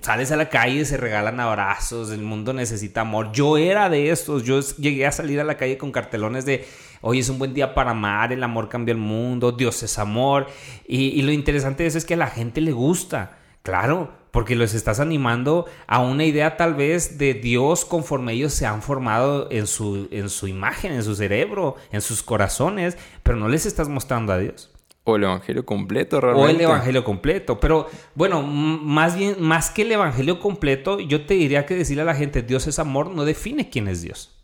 Sales 0.00 0.30
a 0.30 0.36
la 0.36 0.48
calle, 0.48 0.84
se 0.84 0.96
regalan 0.96 1.40
abrazos, 1.40 2.12
el 2.12 2.22
mundo 2.22 2.52
necesita 2.52 3.00
amor. 3.00 3.32
Yo 3.32 3.58
era 3.58 3.90
de 3.90 4.10
estos, 4.10 4.44
yo 4.44 4.60
llegué 4.78 5.06
a 5.06 5.12
salir 5.12 5.40
a 5.40 5.44
la 5.44 5.56
calle 5.56 5.76
con 5.76 5.90
cartelones 5.90 6.44
de, 6.44 6.64
hoy 7.00 7.18
es 7.18 7.28
un 7.28 7.40
buen 7.40 7.52
día 7.52 7.74
para 7.74 7.90
amar, 7.90 8.32
el 8.32 8.44
amor 8.44 8.68
cambia 8.68 8.92
el 8.92 8.98
mundo, 8.98 9.50
Dios 9.50 9.82
es 9.82 9.98
amor. 9.98 10.46
Y, 10.86 11.20
lo 11.22 11.32
interesante 11.32 11.82
de 11.82 11.88
eso 11.88 11.98
es 11.98 12.04
que 12.04 12.14
a 12.14 12.16
la 12.16 12.28
gente 12.28 12.60
le 12.60 12.70
gusta, 12.70 13.38
claro, 13.64 14.12
porque 14.32 14.56
los 14.56 14.74
estás 14.74 14.98
animando 14.98 15.66
a 15.86 16.00
una 16.00 16.24
idea 16.24 16.56
tal 16.56 16.74
vez 16.74 17.18
de 17.18 17.34
Dios 17.34 17.84
conforme 17.84 18.32
ellos 18.32 18.52
se 18.52 18.66
han 18.66 18.82
formado 18.82 19.46
en 19.52 19.66
su, 19.68 20.08
en 20.10 20.28
su 20.30 20.48
imagen, 20.48 20.92
en 20.92 21.04
su 21.04 21.14
cerebro, 21.14 21.76
en 21.92 22.00
sus 22.00 22.22
corazones, 22.22 22.96
pero 23.22 23.36
no 23.36 23.48
les 23.48 23.66
estás 23.66 23.88
mostrando 23.88 24.32
a 24.32 24.38
Dios. 24.38 24.70
O 25.04 25.16
el 25.16 25.24
evangelio 25.24 25.66
completo, 25.66 26.20
realmente. 26.20 26.46
O 26.46 26.48
el 26.48 26.60
evangelio 26.60 27.04
completo. 27.04 27.60
Pero 27.60 27.88
bueno, 28.14 28.42
más 28.42 29.16
bien, 29.16 29.36
más 29.40 29.68
que 29.68 29.82
el 29.82 29.92
evangelio 29.92 30.40
completo, 30.40 30.98
yo 30.98 31.26
te 31.26 31.34
diría 31.34 31.66
que 31.66 31.74
decirle 31.74 32.02
a 32.02 32.06
la 32.06 32.14
gente 32.14 32.42
Dios 32.42 32.66
es 32.66 32.78
amor 32.78 33.10
no 33.10 33.24
define 33.24 33.68
quién 33.68 33.86
es 33.88 34.00
Dios. 34.00 34.38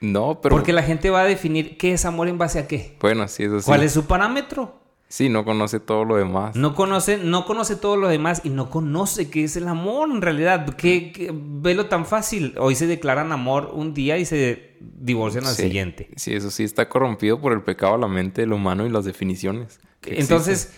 No, 0.00 0.40
pero. 0.40 0.54
Porque 0.54 0.72
la 0.72 0.82
gente 0.82 1.10
va 1.10 1.20
a 1.20 1.24
definir 1.26 1.76
qué 1.76 1.92
es 1.92 2.04
amor 2.04 2.28
en 2.28 2.38
base 2.38 2.58
a 2.58 2.66
qué. 2.66 2.96
Bueno, 3.00 3.28
sí, 3.28 3.44
eso 3.44 3.60
sí. 3.60 3.66
¿Cuál 3.66 3.82
es 3.82 3.92
su 3.92 4.06
parámetro? 4.06 4.80
Sí, 5.08 5.30
no 5.30 5.44
conoce 5.44 5.80
todo 5.80 6.04
lo 6.04 6.16
demás. 6.16 6.54
No 6.54 6.74
conoce, 6.74 7.16
no 7.16 7.46
conoce 7.46 7.76
todo 7.76 7.96
lo 7.96 8.08
demás 8.08 8.42
y 8.44 8.50
no 8.50 8.68
conoce 8.68 9.30
qué 9.30 9.44
es 9.44 9.56
el 9.56 9.66
amor 9.66 10.10
en 10.10 10.20
realidad. 10.20 10.68
¿Qué, 10.76 11.30
velo 11.32 11.86
tan 11.86 12.04
fácil. 12.04 12.54
Hoy 12.58 12.74
se 12.74 12.86
declaran 12.86 13.32
amor 13.32 13.70
un 13.72 13.94
día 13.94 14.18
y 14.18 14.26
se 14.26 14.76
divorcian 14.80 15.46
al 15.46 15.54
siguiente. 15.54 16.10
Sí, 16.16 16.34
eso 16.34 16.50
sí 16.50 16.62
está 16.62 16.90
corrompido 16.90 17.40
por 17.40 17.54
el 17.54 17.62
pecado 17.62 17.94
a 17.94 17.98
la 17.98 18.08
mente 18.08 18.42
del 18.42 18.52
humano 18.52 18.84
y 18.86 18.90
las 18.90 19.06
definiciones. 19.06 19.80
Entonces, 20.04 20.74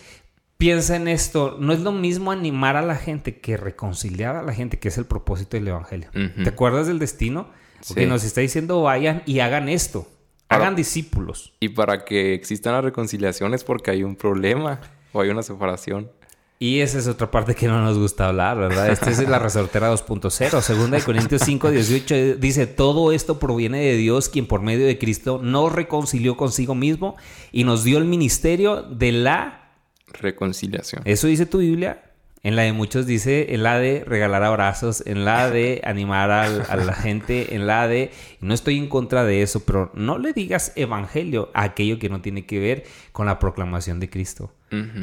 piensa 0.55 0.95
en 0.95 1.09
esto. 1.09 1.57
No 1.59 1.73
es 1.73 1.81
lo 1.81 1.91
mismo 1.91 2.31
animar 2.31 2.77
a 2.77 2.81
la 2.81 2.95
gente 2.95 3.41
que 3.41 3.57
reconciliar 3.57 4.37
a 4.37 4.43
la 4.43 4.53
gente, 4.53 4.79
que 4.79 4.87
es 4.87 4.97
el 4.97 5.05
propósito 5.05 5.57
del 5.57 5.67
Evangelio. 5.67 6.09
¿Te 6.11 6.49
acuerdas 6.49 6.87
del 6.87 6.99
destino? 6.99 7.49
Que 7.93 8.05
nos 8.07 8.23
está 8.23 8.39
diciendo 8.39 8.81
vayan 8.81 9.23
y 9.25 9.39
hagan 9.39 9.67
esto. 9.67 10.07
Hagan 10.55 10.75
discípulos. 10.75 11.53
Y 11.59 11.69
para 11.69 12.05
que 12.05 12.33
existan 12.33 12.73
las 12.73 12.83
reconciliaciones 12.83 13.63
porque 13.63 13.91
hay 13.91 14.03
un 14.03 14.15
problema 14.15 14.81
o 15.13 15.21
hay 15.21 15.29
una 15.29 15.43
separación. 15.43 16.11
Y 16.59 16.81
esa 16.81 16.99
es 16.99 17.07
otra 17.07 17.31
parte 17.31 17.55
que 17.55 17.67
no 17.67 17.81
nos 17.81 17.97
gusta 17.97 18.27
hablar, 18.27 18.55
¿verdad? 18.55 18.91
Esta 18.91 19.09
es 19.09 19.27
la 19.27 19.39
resortera 19.39 19.91
2.0. 19.91 20.61
Segunda 20.61 20.97
de 20.97 21.03
Corintios 21.03 21.41
5, 21.43 21.71
18 21.71 22.35
dice, 22.35 22.67
todo 22.67 23.11
esto 23.11 23.39
proviene 23.39 23.79
de 23.79 23.95
Dios, 23.95 24.29
quien 24.29 24.45
por 24.45 24.61
medio 24.61 24.85
de 24.85 24.99
Cristo 24.99 25.39
nos 25.41 25.71
reconcilió 25.71 26.37
consigo 26.37 26.75
mismo 26.75 27.15
y 27.51 27.63
nos 27.63 27.83
dio 27.83 27.97
el 27.97 28.05
ministerio 28.05 28.83
de 28.83 29.11
la 29.11 29.71
reconciliación. 30.13 31.01
¿Eso 31.05 31.25
dice 31.25 31.47
tu 31.47 31.57
Biblia? 31.57 32.10
En 32.43 32.55
la 32.55 32.63
de 32.63 32.73
muchos 32.73 33.05
dice, 33.05 33.53
en 33.53 33.61
la 33.61 33.77
de 33.77 34.03
regalar 34.03 34.43
abrazos, 34.43 35.03
en 35.05 35.25
la 35.25 35.49
de 35.51 35.81
animar 35.83 36.31
a, 36.31 36.75
la 36.75 36.93
gente, 36.93 37.55
en 37.55 37.67
la 37.67 37.87
de... 37.87 38.11
No 38.39 38.53
estoy 38.53 38.77
en 38.77 38.87
contra 38.87 39.23
de 39.23 39.43
eso, 39.43 39.63
pero 39.65 39.91
no 39.93 40.17
le 40.17 40.33
digas 40.33 40.73
evangelio 40.75 41.51
a 41.53 41.63
aquello 41.63 41.99
que 41.99 42.09
no 42.09 42.21
tiene 42.21 42.45
que 42.45 42.59
ver 42.59 42.83
con 43.11 43.27
la 43.27 43.37
proclamación 43.37 43.99
de 43.99 44.09
Cristo. 44.09 44.53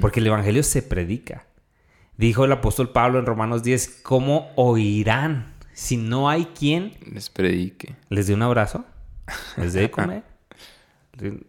Porque 0.01 0.21
el 0.21 0.27
evangelio 0.27 0.63
se 0.63 0.81
predica. 0.81 1.45
Dijo 2.17 2.47
el 2.47 2.53
apóstol 2.53 2.91
Pablo 2.91 3.19
en 3.19 3.27
Romanos 3.27 3.63
10, 3.63 4.01
¿cómo 4.03 4.51
oirán 4.57 5.53
si 5.75 5.99
no 5.99 6.31
hay 6.31 6.47
quien 6.47 6.95
les 7.13 7.29
predique? 7.29 7.95
¿Les 8.09 8.27
dé 8.27 8.35
un 8.35 8.43
abrazo? 8.43 8.87
¿Les 9.59 9.75
dé 9.75 9.91
comer? 9.93 10.23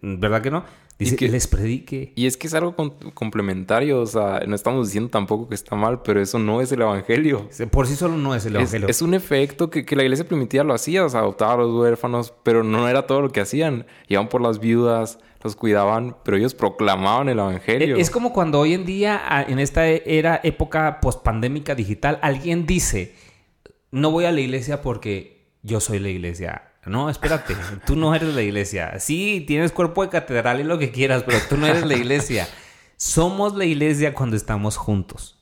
¿Verdad 0.01 0.41
que 0.41 0.51
no? 0.51 0.65
Dice 0.99 1.15
que 1.15 1.29
les 1.29 1.47
predique. 1.47 2.11
Y 2.15 2.25
es 2.25 2.35
que 2.35 2.47
es 2.47 2.53
algo 2.53 2.75
complementario, 3.13 4.01
o 4.01 4.05
sea, 4.05 4.41
no 4.45 4.53
estamos 4.53 4.87
diciendo 4.87 5.09
tampoco 5.09 5.47
que 5.47 5.55
está 5.55 5.77
mal, 5.77 6.01
pero 6.01 6.21
eso 6.21 6.39
no 6.39 6.59
es 6.59 6.73
el 6.73 6.81
evangelio. 6.81 7.47
Por 7.71 7.87
sí 7.87 7.95
solo 7.95 8.17
no 8.17 8.35
es 8.35 8.45
el 8.45 8.57
evangelio. 8.57 8.89
Es, 8.89 9.01
un 9.01 9.13
efecto 9.13 9.69
que, 9.69 9.85
la 9.95 10.03
iglesia 10.03 10.27
primitiva 10.27 10.65
lo 10.65 10.73
hacía, 10.73 11.05
o 11.05 11.09
sea, 11.09 11.21
adoptaba 11.21 11.53
a 11.53 11.57
los 11.57 11.73
huérfanos, 11.73 12.33
pero 12.43 12.65
no 12.65 12.89
era 12.89 13.07
todo 13.07 13.21
lo 13.21 13.29
que 13.29 13.39
hacían. 13.39 13.85
Iban 14.09 14.27
por 14.27 14.41
las 14.41 14.59
viudas, 14.59 15.19
los 15.41 15.55
cuidaban, 15.55 16.17
pero 16.25 16.35
ellos 16.35 16.53
proclamaban 16.53 17.29
el 17.29 17.39
evangelio. 17.39 17.95
Es 17.95 18.11
como 18.11 18.33
cuando 18.33 18.59
hoy 18.59 18.73
en 18.73 18.85
día, 18.85 19.45
en 19.47 19.59
esta 19.59 19.87
era 19.87 20.41
época 20.43 20.99
post-pandémica 20.99 21.75
digital, 21.75 22.19
alguien 22.21 22.65
dice, 22.65 23.15
no 23.91 24.11
voy 24.11 24.25
a 24.25 24.33
la 24.33 24.41
iglesia 24.41 24.81
porque 24.81 25.47
yo 25.63 25.79
soy 25.79 25.99
la 25.99 26.09
iglesia. 26.09 26.68
No, 26.85 27.09
espérate, 27.09 27.55
tú 27.85 27.95
no 27.95 28.15
eres 28.15 28.33
la 28.33 28.41
iglesia. 28.41 28.99
Sí, 28.99 29.43
tienes 29.45 29.71
cuerpo 29.71 30.03
de 30.03 30.09
catedral 30.09 30.59
y 30.59 30.63
lo 30.63 30.79
que 30.79 30.91
quieras, 30.91 31.23
pero 31.23 31.39
tú 31.49 31.57
no 31.57 31.67
eres 31.67 31.85
la 31.85 31.95
iglesia. 31.95 32.47
Somos 32.97 33.55
la 33.55 33.65
iglesia 33.65 34.13
cuando 34.13 34.35
estamos 34.35 34.77
juntos. 34.77 35.37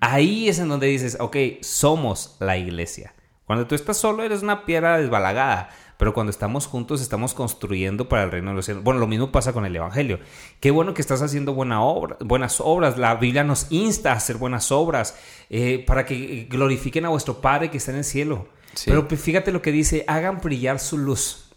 Ahí 0.00 0.48
es 0.48 0.58
en 0.58 0.68
donde 0.68 0.88
dices, 0.88 1.16
ok, 1.20 1.36
somos 1.60 2.36
la 2.40 2.56
iglesia. 2.56 3.14
Cuando 3.44 3.66
tú 3.66 3.74
estás 3.74 3.96
solo 3.96 4.24
eres 4.24 4.42
una 4.42 4.66
piedra 4.66 4.98
desbalagada, 4.98 5.70
pero 5.98 6.12
cuando 6.12 6.30
estamos 6.30 6.66
juntos 6.66 7.00
estamos 7.00 7.32
construyendo 7.32 8.08
para 8.08 8.24
el 8.24 8.30
reino 8.30 8.50
de 8.50 8.56
los 8.56 8.64
cielos. 8.64 8.82
Bueno, 8.82 9.00
lo 9.00 9.06
mismo 9.06 9.30
pasa 9.32 9.52
con 9.52 9.64
el 9.64 9.74
Evangelio. 9.74 10.18
Qué 10.60 10.70
bueno 10.70 10.94
que 10.94 11.00
estás 11.00 11.22
haciendo 11.22 11.54
buena 11.54 11.80
obra, 11.82 12.16
buenas 12.20 12.60
obras. 12.60 12.98
La 12.98 13.14
Biblia 13.14 13.44
nos 13.44 13.70
insta 13.70 14.12
a 14.12 14.16
hacer 14.16 14.36
buenas 14.36 14.72
obras 14.72 15.16
eh, 15.48 15.84
para 15.86 16.04
que 16.04 16.48
glorifiquen 16.50 17.06
a 17.06 17.10
vuestro 17.10 17.40
Padre 17.40 17.70
que 17.70 17.78
está 17.78 17.92
en 17.92 17.98
el 17.98 18.04
cielo. 18.04 18.48
Pero 18.84 19.08
fíjate 19.08 19.52
lo 19.52 19.62
que 19.62 19.72
dice, 19.72 20.04
hagan 20.06 20.40
brillar 20.40 20.78
su 20.78 20.98
luz 20.98 21.50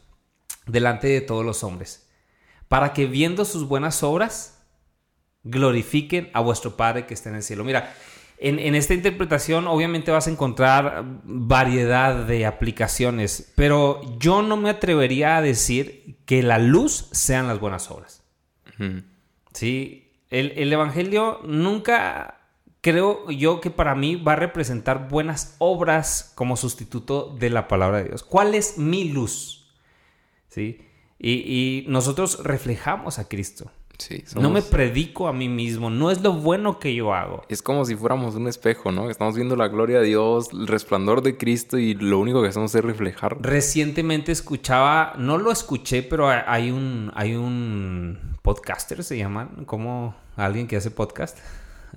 delante 0.66 1.08
de 1.08 1.22
todos 1.22 1.46
los 1.46 1.64
hombres, 1.64 2.08
para 2.68 2.94
que 2.94 3.06
viendo 3.06 3.46
sus 3.46 3.68
buenas 3.68 4.04
obras, 4.04 4.60
glorifiquen 5.44 6.30
a 6.34 6.40
vuestro 6.42 6.78
Padre 6.78 7.06
que 7.06 7.14
está 7.14 7.30
en 7.30 7.36
el 7.36 7.44
cielo. 7.44 7.64
Mira, 7.64 7.94
en, 8.38 8.76
esta 8.76 8.94
interpretación 8.94 9.68
obviamente 9.68 10.12
vas 10.12 10.28
a 10.28 10.32
encontrar 10.32 11.04
variedad 11.24 12.26
de 12.26 12.46
aplicaciones, 12.46 13.52
pero 13.56 14.02
yo 14.18 14.42
no 14.42 14.56
me 14.56 14.70
atrevería 14.70 15.38
a 15.38 15.42
decir 15.42 16.20
que 16.26 16.42
la 16.42 16.58
luz 16.58 17.10
sean 17.12 17.48
las 17.48 17.60
buenas 17.60 17.92
obras. 17.92 18.24
Sí, 19.54 20.24
el, 20.30 20.54
el 20.56 20.72
Evangelio 20.72 21.42
nunca 21.44 22.39
creo 22.82 23.30
yo 23.32 23.62
que 23.62 23.70
para 23.70 23.96
mí 23.96 24.16
va 24.16 24.34
a 24.34 24.38
representar 24.38 25.10
buenas 25.10 25.56
obras 25.60 26.32
como 26.36 26.58
sustituto 26.58 27.36
de 27.40 27.50
la 27.50 27.68
palabra 27.68 27.98
de 28.00 28.06
Dios. 28.06 28.24
¿Cuál 28.24 28.56
es 28.56 28.78
mi 28.78 29.06
luz? 29.06 29.68
¿Sí? 30.50 30.82
Y, 31.22 31.84
nosotros 31.88 32.44
reflejamos 32.44 33.20
a 33.20 33.28
Cristo. 33.28 33.70
Sí, 33.98 34.24
No 34.36 34.50
me 34.50 34.62
predico 34.62 35.28
a 35.28 35.34
mí 35.34 35.50
mismo, 35.50 35.90
no 35.90 36.10
es 36.10 36.22
lo 36.22 36.32
bueno 36.32 36.80
que 36.80 36.96
yo 36.96 37.14
hago. 37.14 37.44
Es 37.50 37.62
como 37.62 37.84
si 37.84 37.98
fuéramos 37.98 38.34
un 38.36 38.48
espejo, 38.48 38.94
¿no? 38.94 39.10
Estamos 39.10 39.36
viendo 39.36 39.58
la 39.58 39.68
gloria 39.68 40.00
de 40.00 40.06
Dios, 40.06 40.54
el 40.54 40.68
resplandor 40.68 41.22
de 41.22 41.36
Cristo 41.36 41.78
y 41.78 41.96
lo 41.96 42.18
único 42.18 42.42
que 42.42 42.48
hacemos 42.48 42.74
es 42.74 42.82
reflejar. 42.82 43.38
Recientemente 43.42 44.32
escuchaba, 44.32 45.16
no 45.18 45.38
lo 45.38 45.52
escuché, 45.52 46.02
pero 46.02 46.30
hay 46.30 46.72
un, 46.72 47.12
hay 47.14 47.36
un 47.36 48.38
podcaster, 48.42 49.04
se 49.04 49.18
llaman, 49.18 49.66
como 49.66 50.16
alguien 50.38 50.68
que 50.68 50.78
hace 50.78 50.92
podcast. 50.92 51.38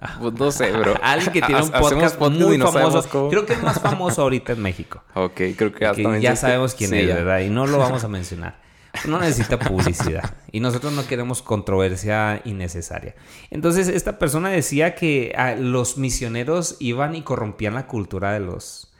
Pues 0.21 0.35
no 0.35 0.51
sé, 0.51 0.73
bro. 0.73 0.95
Alguien 1.03 1.33
que 1.33 1.43
tiene 1.43 1.63
un 1.63 1.71
podcast, 1.71 2.19
muy 2.21 2.59
famoso. 2.59 3.29
Creo 3.31 3.47
que 3.47 3.55
es 3.55 3.63
más 3.63 3.81
famoso 3.81 4.23
ahorita 4.23 4.53
en 4.53 4.63
México. 4.63 5.03
Ok, 5.15 5.41
creo 5.57 5.73
que, 5.73 6.21
ya 6.21 6.37
sabemos 6.37 6.75
quién 6.75 6.95
es, 6.95 7.07
¿verdad? 7.07 7.41
Y 7.41 7.51
no 7.51 7.67
lo 7.67 7.79
vamos 7.79 8.05
a 8.05 8.09
mencionar. 8.09 8.61
no 9.07 9.19
necesita 9.19 9.59
publicidad. 9.59 10.35
Y 10.51 10.61
nosotros 10.61 10.93
no 10.93 11.07
queremos 11.07 11.43
controversia 11.43 12.43
innecesaria. 12.45 13.15
Entonces, 13.51 13.89
esta 13.89 14.19
persona 14.19 14.51
decía 14.51 14.95
que 14.95 15.33
ah, 15.37 15.55
los 15.55 15.97
misioneros 15.99 16.77
iban 16.79 17.15
y 17.15 17.23
corrompían 17.23 17.75
la 17.75 17.87
cultura 17.87 18.33
de 18.33 18.41
los 18.41 18.92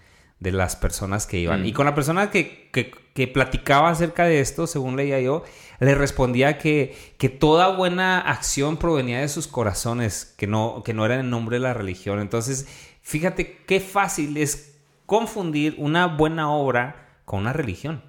de 0.43 0.53
las 0.53 0.75
personas 0.77 1.27
que 1.27 1.39
iban. 1.39 1.63
Mm. 1.63 1.67
Y 1.67 1.73
con 1.73 1.87
la 1.87 1.95
persona 1.95 2.31
que, 2.31 2.69
que, 2.73 2.91
que 3.15 3.29
platicaba 3.29 3.91
acerca 3.91 4.25
de 4.25 4.41
esto, 4.41 4.67
según 4.67 4.97
leía 4.97 5.21
yo, 5.21 5.45
le 5.79 5.95
respondía 5.95 6.59
que, 6.59 6.97
que 7.19 7.29
toda 7.29 7.69
buena 7.77 8.19
acción 8.21 8.77
provenía 8.77 9.21
de 9.21 9.29
sus 9.29 9.47
corazones, 9.47 10.35
que 10.37 10.47
no, 10.47 10.83
que 10.85 10.95
no 10.95 11.05
era 11.07 11.19
en 11.21 11.31
nombre 11.31 11.57
de 11.57 11.61
la 11.61 11.75
religión. 11.75 12.19
Entonces, 12.21 12.67
fíjate 13.03 13.59
qué 13.67 13.79
fácil 13.81 14.37
es 14.37 14.75
confundir 15.07 15.75
una 15.79 16.07
buena 16.07 16.51
obra 16.51 17.09
con 17.25 17.41
una 17.41 17.53
religión. 17.53 18.03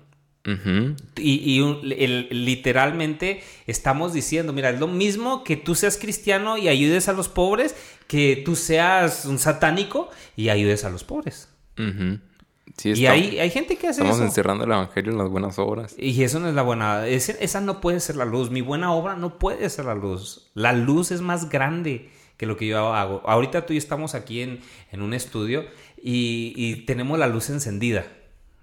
Y, 1.16 1.54
y 1.56 1.62
un- 1.62 1.80
el- 1.98 2.28
literalmente 2.46 3.42
estamos 3.66 4.12
diciendo, 4.12 4.52
mira, 4.52 4.72
es 4.72 4.80
lo 4.80 4.88
mismo 4.88 5.44
que 5.46 5.56
tú 5.56 5.74
seas 5.74 5.98
cristiano 5.98 6.58
y 6.58 6.68
ayudes 6.68 7.08
a 7.08 7.14
los 7.14 7.30
pobres, 7.30 7.76
que 8.08 8.42
tú 8.44 8.56
seas 8.58 9.24
un 9.26 9.40
satánico 9.40 10.10
y 10.36 10.50
ayudes 10.50 10.84
a 10.84 10.90
los 10.90 11.04
pobres. 11.06 11.48
Sí, 12.78 12.94
y 12.94 13.06
hay, 13.06 13.38
hay 13.40 13.50
gente 13.52 13.76
que 13.78 13.88
hace 13.88 14.02
estamos 14.02 14.16
eso. 14.18 14.26
encerrando 14.26 14.64
el 14.64 14.72
evangelio 14.72 15.12
en 15.12 15.18
las 15.20 15.30
buenas 15.30 15.60
obras. 15.60 15.96
Y 15.98 16.24
eso 16.24 16.40
no 16.40 16.48
es 16.50 16.56
la 16.56 16.64
buena. 16.64 17.06
esa 17.08 17.62
no 17.62 17.82
puede 17.82 18.00
ser 18.00 18.16
la 18.16 18.26
luz. 18.26 18.50
Mi 18.50 18.62
buena 18.62 18.92
obra 18.94 19.16
no 19.16 19.38
puede 19.38 19.70
ser 19.70 19.86
la 19.86 19.94
luz. 19.96 20.50
La 20.56 20.74
luz 20.74 21.12
es 21.12 21.22
más 21.22 21.50
grande 21.50 22.10
que 22.38 22.46
lo 22.48 22.58
que 22.58 22.66
yo 22.68 22.94
hago. 22.94 23.22
Ahorita 23.26 23.66
tú 23.68 23.74
y 23.74 23.76
yo 23.76 23.80
estamos 23.80 24.16
aquí 24.16 24.42
en, 24.42 24.60
en 24.92 25.02
un 25.04 25.14
estudio 25.14 25.66
y, 26.02 26.54
y 26.56 26.86
tenemos 26.86 27.20
la 27.20 27.28
luz 27.28 27.50
encendida. 27.52 28.06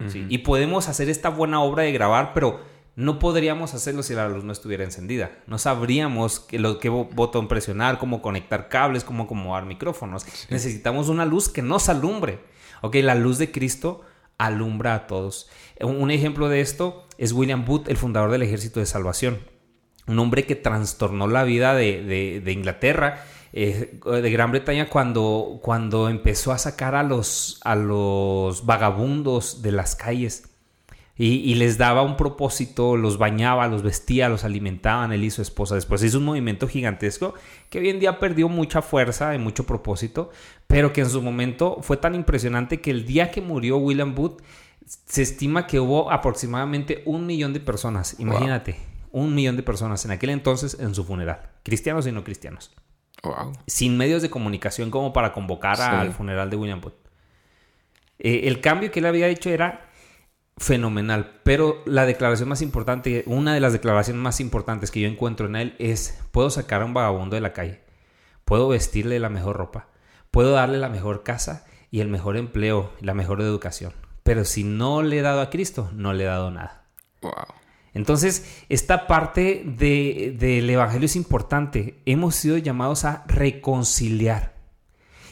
¿sí? 0.08 0.26
Y 0.28 0.38
podemos 0.38 0.88
hacer 0.88 1.08
esta 1.08 1.28
buena 1.28 1.60
obra 1.62 1.84
de 1.84 1.92
grabar, 1.92 2.32
pero 2.34 2.60
no 2.96 3.18
podríamos 3.20 3.74
hacerlo 3.74 4.02
si 4.02 4.14
la 4.14 4.28
luz 4.28 4.42
no 4.42 4.52
estuviera 4.52 4.82
encendida. 4.82 5.30
No 5.46 5.58
sabríamos 5.58 6.40
qué, 6.40 6.58
lo, 6.58 6.80
qué 6.80 6.88
bo- 6.88 7.04
botón 7.12 7.46
presionar, 7.48 7.98
cómo 7.98 8.22
conectar 8.22 8.68
cables, 8.68 9.04
cómo 9.04 9.22
acomodar 9.24 9.66
micrófonos. 9.66 10.26
Necesitamos 10.50 11.08
una 11.08 11.24
luz 11.26 11.48
que 11.48 11.62
nos 11.62 11.88
alumbre. 11.88 12.40
Ok, 12.82 12.96
la 12.96 13.14
luz 13.14 13.38
de 13.38 13.50
Cristo 13.50 14.02
alumbra 14.38 14.94
a 14.94 15.06
todos. 15.06 15.48
Un 15.80 16.10
ejemplo 16.10 16.48
de 16.48 16.60
esto 16.60 17.06
es 17.18 17.32
William 17.32 17.64
Booth, 17.64 17.88
el 17.88 17.96
fundador 17.96 18.30
del 18.30 18.42
Ejército 18.42 18.80
de 18.80 18.86
Salvación. 18.86 19.38
Un 20.06 20.18
hombre 20.18 20.46
que 20.46 20.56
trastornó 20.56 21.28
la 21.28 21.44
vida 21.44 21.74
de, 21.74 22.40
de- 22.42 22.52
Inglaterra, 22.52 23.24
eh, 23.52 23.98
de 24.04 24.30
Gran 24.30 24.50
Bretaña, 24.50 24.88
cuando, 24.88 25.60
cuando 25.62 26.08
empezó 26.08 26.52
a 26.52 26.58
sacar 26.58 26.94
a 26.94 27.02
los, 27.02 27.60
a 27.64 27.74
los 27.76 28.64
vagabundos 28.66 29.62
de 29.62 29.72
las 29.72 29.94
calles. 29.94 30.46
Y, 31.16 31.34
y 31.50 31.54
les 31.56 31.76
daba 31.76 32.00
un 32.00 32.16
propósito, 32.16 32.96
los 32.96 33.18
bañaba, 33.18 33.68
los 33.68 33.82
vestía, 33.82 34.30
los 34.30 34.44
alimentaban, 34.44 35.12
él 35.12 35.22
y 35.22 35.30
su 35.30 35.42
esposa. 35.42 35.74
Después 35.74 36.02
hizo 36.02 36.16
un 36.16 36.24
movimiento 36.24 36.66
gigantesco 36.66 37.34
que 37.68 37.78
hoy 37.78 37.90
en 37.90 38.00
día 38.00 38.18
perdió 38.18 38.48
mucha 38.48 38.80
fuerza 38.80 39.34
y 39.34 39.38
mucho 39.38 39.66
propósito, 39.66 40.30
pero 40.70 40.92
que 40.92 41.00
en 41.00 41.10
su 41.10 41.20
momento 41.20 41.78
fue 41.82 41.96
tan 41.96 42.14
impresionante 42.14 42.80
que 42.80 42.92
el 42.92 43.04
día 43.04 43.32
que 43.32 43.40
murió 43.40 43.76
William 43.78 44.14
Booth, 44.14 44.40
se 44.86 45.22
estima 45.22 45.66
que 45.66 45.80
hubo 45.80 46.10
aproximadamente 46.12 47.02
un 47.06 47.26
millón 47.26 47.52
de 47.52 47.58
personas. 47.60 48.18
Imagínate, 48.20 48.76
un 49.10 49.34
millón 49.34 49.56
de 49.56 49.62
personas 49.64 50.04
en 50.04 50.12
aquel 50.12 50.30
entonces 50.30 50.78
en 50.80 50.94
su 50.94 51.04
funeral, 51.04 51.40
cristianos 51.64 52.06
y 52.06 52.12
no 52.12 52.22
cristianos, 52.24 52.72
Wow. 53.24 53.52
sin 53.66 53.96
medios 53.96 54.22
de 54.22 54.30
comunicación 54.30 54.90
como 54.90 55.12
para 55.12 55.32
convocar 55.32 55.76
Sí. 55.76 55.82
al 55.82 56.12
funeral 56.12 56.50
de 56.50 56.56
William 56.56 56.80
Booth. 56.80 56.94
Eh, 58.20 58.42
el 58.44 58.60
cambio 58.60 58.90
que 58.92 59.00
él 59.00 59.06
había 59.06 59.26
hecho 59.28 59.50
era 59.50 59.88
fenomenal, 60.56 61.40
pero 61.42 61.82
la 61.86 62.06
declaración 62.06 62.48
más 62.48 62.62
importante, 62.62 63.24
una 63.26 63.54
de 63.54 63.60
las 63.60 63.72
declaraciones 63.72 64.22
más 64.22 64.40
importantes 64.40 64.90
que 64.90 65.00
yo 65.00 65.08
encuentro 65.08 65.46
en 65.46 65.56
él 65.56 65.74
es, 65.78 66.20
puedo 66.30 66.48
sacar 66.50 66.82
a 66.82 66.84
un 66.84 66.94
vagabundo 66.94 67.34
de 67.34 67.40
la 67.40 67.52
calle, 67.52 67.80
puedo 68.44 68.68
vestirle 68.68 69.18
la 69.18 69.30
mejor 69.30 69.56
ropa, 69.56 69.88
puedo 70.30 70.52
darle 70.52 70.78
la 70.78 70.88
mejor 70.88 71.22
casa 71.22 71.66
y 71.90 72.00
el 72.00 72.08
mejor 72.08 72.36
empleo, 72.36 72.92
la 73.00 73.14
mejor 73.14 73.40
educación, 73.40 73.92
pero 74.22 74.44
si 74.44 74.64
no 74.64 75.02
le 75.02 75.18
he 75.18 75.22
dado 75.22 75.40
a 75.40 75.50
Cristo, 75.50 75.90
no 75.94 76.12
le 76.12 76.24
he 76.24 76.26
dado 76.26 76.50
nada. 76.50 76.84
Wow. 77.22 77.32
Entonces, 77.92 78.46
esta 78.68 79.06
parte 79.08 79.64
de- 79.66 80.36
del 80.38 80.70
Evangelio 80.70 81.06
es 81.06 81.16
importante. 81.16 82.00
Hemos 82.06 82.36
sido 82.36 82.56
llamados 82.56 83.04
a 83.04 83.24
reconciliar. 83.26 84.54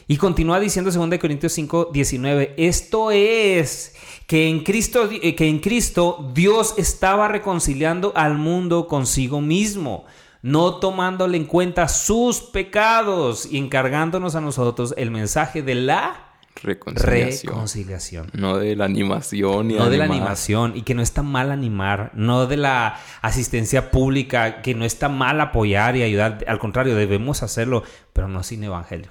Y 0.08 0.16
continúa 0.16 0.58
diciendo 0.58 0.90
2 0.90 1.18
Corintios 1.20 1.52
5, 1.52 1.90
19, 1.92 2.54
esto 2.56 3.11
es 3.11 3.94
que 4.26 4.48
en, 4.48 4.64
Cristo, 4.64 5.08
eh, 5.11 5.34
que 5.34 5.46
en 5.48 5.61
Cristo 5.61 6.30
Dios 6.34 6.74
estaba 6.78 7.28
reconciliando 7.28 8.12
al 8.16 8.38
mundo 8.38 8.88
consigo 8.88 9.40
mismo, 9.42 10.06
no 10.42 10.77
tomándole 10.77 11.37
en 11.37 11.44
cuenta 11.44 11.88
sus 11.88 12.40
pecados 12.40 13.46
y 13.46 13.59
encargándonos 13.59 14.35
a 14.35 14.40
nosotros 14.40 14.94
el 14.96 15.11
mensaje 15.11 15.62
de 15.62 15.74
la 15.74 16.24
Reconciliación. 16.62 17.53
reconciliación. 17.53 18.31
No 18.33 18.59
de 18.59 18.74
la 18.74 18.85
animación 18.85 19.68
ni 19.68 19.74
No 19.74 19.88
de 19.90 19.98
la 19.98 20.07
animación 20.07 20.77
y 20.77 20.83
que 20.83 20.94
no 20.94 21.03
está 21.03 21.22
mal 21.22 21.51
animar, 21.53 22.11
no 22.14 22.46
de 22.46 22.57
la 22.57 22.98
asistencia 23.22 23.90
pública, 23.90 24.61
que 24.62 24.74
no 24.74 24.85
está 24.85 25.09
mal 25.09 25.40
apoyar 25.40 25.96
y 25.96 26.03
ayudar, 26.03 26.44
al 26.48 26.59
contrario, 26.59 26.96
debemos 26.96 27.42
hacerlo, 27.42 27.85
pero 28.12 28.29
no 28.29 28.42
sin 28.42 28.64
evangelio. 28.64 29.11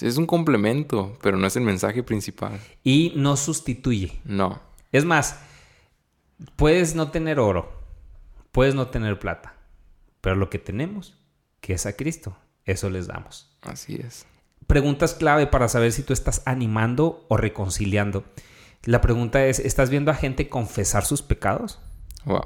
Es 0.00 0.18
un 0.18 0.26
complemento, 0.26 1.16
pero 1.22 1.36
no 1.36 1.46
es 1.46 1.56
el 1.56 1.62
mensaje 1.62 2.02
principal. 2.02 2.60
Y 2.84 3.12
no 3.16 3.36
sustituye. 3.36 4.20
No. 4.24 4.60
Es 4.92 5.04
más, 5.04 5.40
puedes 6.56 6.94
no 6.94 7.10
tener 7.10 7.40
oro, 7.40 7.72
puedes 8.52 8.74
no 8.74 8.88
tener 8.88 9.18
plata, 9.18 9.54
pero 10.20 10.36
lo 10.36 10.50
que 10.50 10.58
tenemos, 10.58 11.16
que 11.60 11.72
es 11.74 11.86
a 11.86 11.94
Cristo, 11.96 12.36
eso 12.64 12.90
les 12.90 13.06
damos. 13.06 13.50
Así 13.62 13.96
es. 13.96 14.26
Preguntas 14.66 15.14
clave 15.14 15.46
para 15.46 15.68
saber 15.68 15.92
si 15.92 16.02
tú 16.02 16.12
estás 16.12 16.42
animando 16.44 17.24
o 17.28 17.36
reconciliando. 17.36 18.24
La 18.84 19.00
pregunta 19.00 19.44
es, 19.46 19.58
¿estás 19.58 19.90
viendo 19.90 20.10
a 20.10 20.14
gente 20.14 20.48
confesar 20.48 21.04
sus 21.04 21.22
pecados? 21.22 21.80
Wow. 22.24 22.44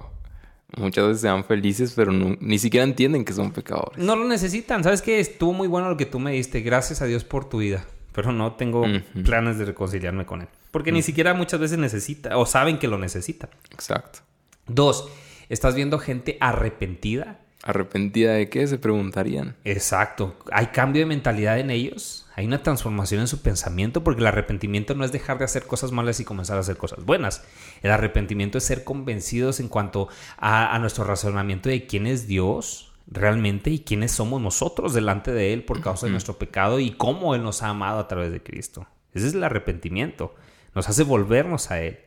Muchas 0.76 1.06
veces 1.06 1.20
se 1.20 1.26
dan 1.26 1.44
felices, 1.44 1.92
pero 1.94 2.12
no- 2.12 2.36
ni 2.40 2.58
siquiera 2.58 2.84
entienden 2.84 3.24
que 3.24 3.32
son 3.34 3.52
pecadores. 3.52 3.98
No 3.98 4.16
lo 4.16 4.24
necesitan. 4.26 4.82
¿Sabes 4.82 5.02
qué? 5.02 5.20
Estuvo 5.20 5.52
muy 5.52 5.68
bueno 5.68 5.90
lo 5.90 5.96
que 5.98 6.06
tú 6.06 6.18
me 6.18 6.32
diste. 6.32 6.60
Gracias 6.62 7.02
a 7.02 7.06
Dios 7.06 7.24
por 7.24 7.48
tu 7.48 7.58
vida. 7.58 7.84
Pero 8.14 8.32
no 8.32 8.52
tengo 8.54 8.84
planes 9.24 9.58
de 9.58 9.64
reconciliarme 9.66 10.24
con 10.26 10.42
él. 10.42 10.48
Porque 10.70 10.92
ni 10.92 11.02
siquiera 11.02 11.34
muchas 11.34 11.60
veces 11.60 11.78
necesita 11.78 12.36
o 12.38 12.46
saben 12.46 12.78
que 12.78 12.88
lo 12.88 12.98
necesita. 12.98 13.48
Exacto. 13.70 14.20
Dos, 14.66 15.08
¿estás 15.48 15.74
viendo 15.74 15.98
gente 15.98 16.36
arrepentida? 16.40 17.40
¿Arrepentida 17.62 18.32
de 18.32 18.48
qué? 18.48 18.66
Se 18.66 18.78
preguntarían. 18.78 19.54
Exacto. 19.64 20.36
¿Hay 20.50 20.66
cambio 20.68 21.00
de 21.00 21.06
mentalidad 21.06 21.58
en 21.58 21.70
ellos? 21.70 22.26
¿Hay 22.34 22.46
una 22.46 22.62
transformación 22.62 23.20
en 23.20 23.28
su 23.28 23.40
pensamiento? 23.40 24.02
Porque 24.02 24.20
el 24.20 24.26
arrepentimiento 24.26 24.94
no 24.94 25.04
es 25.04 25.12
dejar 25.12 25.38
de 25.38 25.44
hacer 25.44 25.66
cosas 25.66 25.92
malas 25.92 26.18
y 26.18 26.24
comenzar 26.24 26.56
a 26.56 26.60
hacer 26.60 26.76
cosas 26.76 27.04
buenas. 27.04 27.44
El 27.82 27.92
arrepentimiento 27.92 28.58
es 28.58 28.64
ser 28.64 28.84
convencidos 28.84 29.60
en 29.60 29.68
cuanto 29.68 30.08
a, 30.38 30.74
a 30.74 30.78
nuestro 30.78 31.04
razonamiento 31.04 31.68
de 31.68 31.86
quién 31.86 32.06
es 32.06 32.26
Dios 32.26 32.92
realmente 33.06 33.70
y 33.70 33.80
quiénes 33.80 34.12
somos 34.12 34.40
nosotros 34.40 34.94
delante 34.94 35.32
de 35.32 35.52
Él 35.52 35.64
por 35.64 35.80
causa 35.80 36.06
de 36.06 36.12
nuestro 36.12 36.38
pecado 36.38 36.80
y 36.80 36.92
cómo 36.92 37.34
Él 37.34 37.42
nos 37.42 37.62
ha 37.62 37.68
amado 37.68 37.98
a 37.98 38.08
través 38.08 38.32
de 38.32 38.42
Cristo. 38.42 38.86
Ese 39.14 39.28
es 39.28 39.34
el 39.34 39.44
arrepentimiento. 39.44 40.34
Nos 40.74 40.88
hace 40.88 41.04
volvernos 41.04 41.70
a 41.70 41.80
Él. 41.80 41.98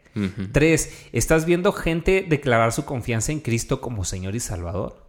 Tres, 0.53 1.07
¿estás 1.11 1.45
viendo 1.45 1.73
gente 1.73 2.25
declarar 2.27 2.71
su 2.71 2.85
confianza 2.85 3.33
en 3.33 3.41
Cristo 3.41 3.81
como 3.81 4.05
Señor 4.05 4.33
y 4.35 4.39
Salvador? 4.39 5.04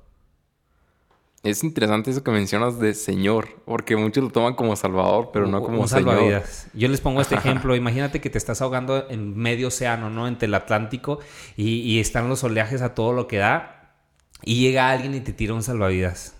Es 1.46 1.62
interesante 1.62 2.10
eso 2.10 2.24
que 2.24 2.32
mencionas 2.32 2.80
de 2.80 2.92
Señor, 2.92 3.60
porque 3.64 3.96
muchos 3.96 4.24
lo 4.24 4.30
toman 4.30 4.54
como 4.54 4.74
Salvador, 4.74 5.30
pero 5.32 5.46
no 5.46 5.62
como 5.62 5.80
un 5.82 5.88
Señor. 5.88 6.14
salvavidas. 6.14 6.66
Yo 6.74 6.88
les 6.88 7.00
pongo 7.00 7.20
este 7.20 7.36
ejemplo. 7.36 7.76
Imagínate 7.76 8.20
que 8.20 8.30
te 8.30 8.38
estás 8.38 8.60
ahogando 8.62 9.08
en 9.08 9.36
medio 9.36 9.68
océano, 9.68 10.10
¿no? 10.10 10.26
Entre 10.26 10.46
el 10.46 10.54
Atlántico 10.54 11.20
y, 11.56 11.82
y 11.82 12.00
están 12.00 12.28
los 12.28 12.42
oleajes 12.42 12.82
a 12.82 12.96
todo 12.96 13.12
lo 13.12 13.28
que 13.28 13.36
da 13.36 13.94
y 14.42 14.60
llega 14.60 14.90
alguien 14.90 15.14
y 15.14 15.20
te 15.20 15.32
tira 15.32 15.54
un 15.54 15.62
salvavidas. 15.62 16.34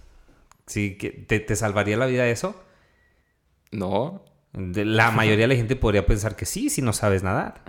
¿Sí? 0.67 0.99
¿Te, 0.99 1.39
te 1.39 1.55
salvaría 1.57 1.97
la 1.97 2.07
vida 2.07 2.27
eso? 2.27 2.61
No. 3.71 4.25
La 4.55 5.13
mayoría 5.13 5.45
de 5.45 5.55
la 5.55 5.57
gente 5.57 5.77
podría 5.77 6.05
pensar 6.05 6.35
que 6.35 6.47
sí, 6.47 6.69
si 6.69 6.83
no 6.83 6.93
sabes 6.93 7.23
nadar. 7.23 7.63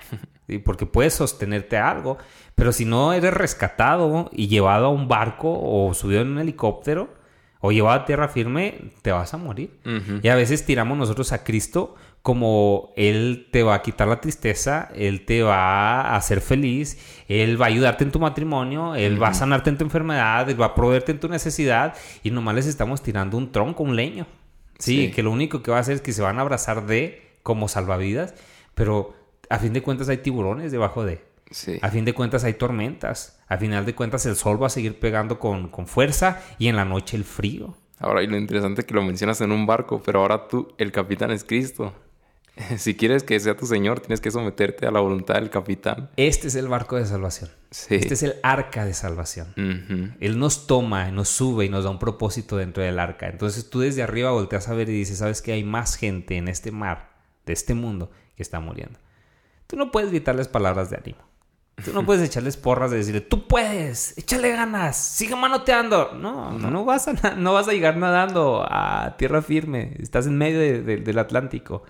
¿sí? 0.48 0.58
Porque 0.58 0.88
puedes 0.88 1.14
sostenerte 1.14 1.78
a 1.78 1.92
algo. 1.92 2.18
Pero 2.56 2.72
si 2.72 2.86
no 2.86 3.14
eres 3.14 3.34
rescatado 3.34 4.32
y 4.34 4.48
llevado 4.48 4.88
a 4.88 4.90
un 4.90 5.08
barco 5.08 5.60
o 5.62 5.94
subido 5.94 6.22
en 6.22 6.30
un 6.30 6.40
helicóptero 6.40 7.16
o 7.60 7.72
llevado 7.72 8.02
a 8.02 8.06
tierra 8.06 8.28
firme, 8.28 8.92
te 9.02 9.12
vas 9.12 9.34
a 9.34 9.38
morir. 9.38 9.80
Y 10.22 10.28
a 10.28 10.36
veces 10.36 10.66
tiramos 10.66 10.98
nosotros 10.98 11.32
a 11.32 11.44
Cristo 11.44 11.96
como 12.22 12.92
Él 12.98 13.48
te 13.54 13.64
va 13.64 13.76
a 13.76 13.82
quitar 13.82 14.08
la 14.08 14.20
tristeza, 14.20 14.90
Él 14.96 15.24
te 15.26 15.44
va 15.44 16.02
a 16.02 16.16
hacer 16.18 16.42
feliz, 16.42 17.24
Él 17.30 17.60
va 17.62 17.66
a 17.66 17.70
ayudarte 17.70 18.04
en 18.04 18.12
tu 18.12 18.20
matrimonio, 18.20 18.96
Él 18.96 19.22
va 19.22 19.30
a 19.30 19.34
sanarte 19.34 19.70
en 19.70 19.78
tu 19.78 19.86
enfermedad, 19.86 20.50
Él 20.50 20.60
va 20.62 20.66
a 20.68 20.76
proveerte 20.76 21.14
en 21.14 21.20
tu 21.22 21.30
necesidad 21.30 21.96
y 22.24 22.32
nomás 22.32 22.56
les 22.56 22.66
estamos 22.68 23.02
tirando 23.02 23.38
un 23.38 23.52
tronco, 23.54 23.84
un 23.84 23.96
leño. 23.96 24.28
Sí, 24.78 25.08
Sí. 25.08 25.12
que 25.12 25.24
lo 25.24 25.32
único 25.32 25.64
que 25.64 25.72
va 25.72 25.78
a 25.78 25.80
hacer 25.80 25.96
es 25.96 26.02
que 26.02 26.12
se 26.12 26.22
van 26.22 26.38
a 26.38 26.42
abrazar 26.42 26.86
de 26.86 27.32
como 27.44 27.68
salvavidas, 27.70 28.36
pero 28.76 29.14
a 29.50 29.58
fin 29.60 29.72
de 29.72 29.82
cuentas 29.82 30.10
hay 30.10 30.18
tiburones 30.18 30.72
debajo 30.74 31.06
de. 31.06 31.22
Sí. 31.52 31.80
A 31.82 31.90
fin 31.90 32.06
de 32.06 32.14
cuentas 32.14 32.44
hay 32.44 32.54
tormentas. 32.54 33.40
A 33.48 33.58
final 33.58 33.86
de 33.86 33.96
cuentas 33.96 34.26
el 34.26 34.36
sol 34.36 34.62
va 34.62 34.68
a 34.68 34.72
seguir 34.72 35.00
pegando 35.00 35.40
con, 35.40 35.70
con 35.70 35.88
fuerza 35.88 36.42
y 36.58 36.68
en 36.68 36.76
la 36.76 36.86
noche 36.86 37.18
el 37.18 37.24
frío. 37.24 37.76
Ahora, 38.00 38.22
y 38.22 38.28
lo 38.28 38.38
interesante 38.38 38.82
es 38.82 38.88
que 38.88 38.94
lo 38.94 39.04
mencionas 39.04 39.42
en 39.42 39.52
un 39.52 39.66
barco, 39.66 40.02
pero 40.06 40.22
ahora 40.22 40.48
tú, 40.48 40.74
el 40.78 40.92
capitán 40.92 41.32
es 41.32 41.44
Cristo. 41.44 41.94
Si 42.78 42.96
quieres 42.96 43.24
que 43.24 43.40
sea 43.40 43.56
tu 43.56 43.66
Señor, 43.66 44.00
tienes 44.00 44.22
que 44.22 44.32
someterte 44.32 44.88
a 44.88 44.92
la 44.92 45.00
voluntad 45.00 45.36
del 45.36 45.50
capitán. 45.50 46.10
Este 46.18 46.48
es 46.48 46.56
el 46.56 46.68
barco 46.68 46.96
de 46.96 47.06
salvación. 47.06 47.50
Sí. 47.70 47.96
Este 47.96 48.14
es 48.14 48.24
el 48.24 48.36
arca 48.44 48.86
de 48.86 48.94
salvación. 48.94 50.16
Él 50.20 50.40
nos 50.40 50.68
toma, 50.68 51.12
nos 51.12 51.30
sube 51.30 51.66
y 51.66 51.70
nos 51.70 51.84
da 51.84 51.90
un 51.90 52.00
propósito 52.00 52.58
dentro 52.58 52.82
del 52.82 53.00
arca. 53.00 53.28
Entonces 53.28 53.70
tú 53.70 53.82
desde 53.82 54.04
arriba 54.04 54.32
volteas 54.32 54.68
a 54.70 54.74
ver 54.74 54.90
y 54.90 54.94
dices, 54.94 55.20
¿sabes 55.20 55.42
que 55.42 55.52
hay 55.52 55.64
más 55.64 55.96
gente 55.96 56.38
en 56.38 56.48
este 56.48 56.72
mar, 56.72 57.12
de 57.46 57.54
este 57.54 57.74
mundo, 57.74 58.10
que 58.36 58.44
está 58.44 58.60
muriendo? 58.60 59.00
Tú 59.68 59.76
no 59.76 59.92
puedes 59.92 60.10
gritarles 60.10 60.48
palabras 60.48 60.90
de 60.90 60.98
ánimo. 60.98 61.27
Tú 61.84 61.94
no 61.94 62.04
puedes 62.06 62.24
echarles 62.28 62.58
porras 62.58 62.90
de 62.90 62.98
decirle, 62.98 63.22
tú 63.22 63.48
puedes, 63.48 64.18
échale 64.18 64.50
ganas, 64.52 64.98
sigue 64.98 65.36
manoteando. 65.36 66.14
No, 66.14 66.52
no, 66.58 66.86
vas, 66.86 67.08
a, 67.08 67.36
no 67.36 67.54
vas 67.54 67.68
a 67.68 67.72
llegar 67.72 67.98
nadando 67.98 68.66
a 68.68 69.16
tierra 69.18 69.42
firme. 69.44 69.94
Estás 70.00 70.26
en 70.26 70.38
medio 70.38 70.60
de- 70.60 70.82
de- 70.82 70.98
del 70.98 71.20
Atlántico. 71.20 71.84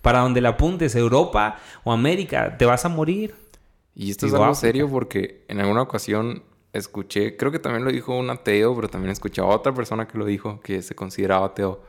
Para 0.00 0.20
donde 0.20 0.40
la 0.40 0.50
apuntes, 0.50 0.94
Europa 0.94 1.58
o 1.84 1.92
América, 1.92 2.56
te 2.56 2.64
vas 2.64 2.84
a 2.86 2.88
morir. 2.88 3.34
Y 3.94 4.10
esto 4.10 4.24
es 4.26 4.32
Digo, 4.32 4.42
algo 4.42 4.52
África. 4.52 4.68
serio 4.68 4.88
porque 4.88 5.44
en 5.48 5.60
alguna 5.60 5.82
ocasión 5.82 6.42
escuché, 6.72 7.36
creo 7.36 7.52
que 7.52 7.58
también 7.58 7.84
lo 7.84 7.90
dijo 7.92 8.16
un 8.18 8.30
ateo, 8.30 8.74
pero 8.74 8.88
también 8.88 9.10
escuché 9.12 9.42
a 9.42 9.46
otra 9.46 9.72
persona 9.74 10.06
que 10.08 10.16
lo 10.16 10.24
dijo, 10.24 10.60
que 10.60 10.80
se 10.82 10.94
consideraba 10.94 11.46
ateo. 11.46 11.82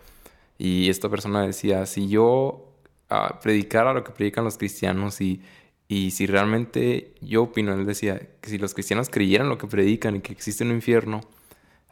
Y 0.57 0.89
esta 0.89 1.07
persona 1.10 1.43
decía, 1.43 1.86
si 1.86 2.07
yo 2.10 2.73
ah, 3.10 3.39
predicara 3.41 3.93
lo 3.93 4.03
que 4.03 4.12
predican 4.12 4.43
los 4.43 4.57
cristianos 4.57 5.21
y, 5.21 5.41
y 5.88 6.12
si 6.12 6.26
realmente 6.28 7.13
yo 7.21 7.43
opino, 7.43 7.73
él 7.73 7.86
decía, 7.86 8.19
que 8.41 8.50
si 8.50 8.58
los 8.58 8.73
cristianos 8.73 9.10
creyeran 9.10 9.47
lo 9.50 9.58
que 9.58 9.67
predican 9.67 10.17
y 10.17 10.19
que 10.21 10.34
existe 10.34 10.63
un 10.63 10.71
infierno, 10.71 11.21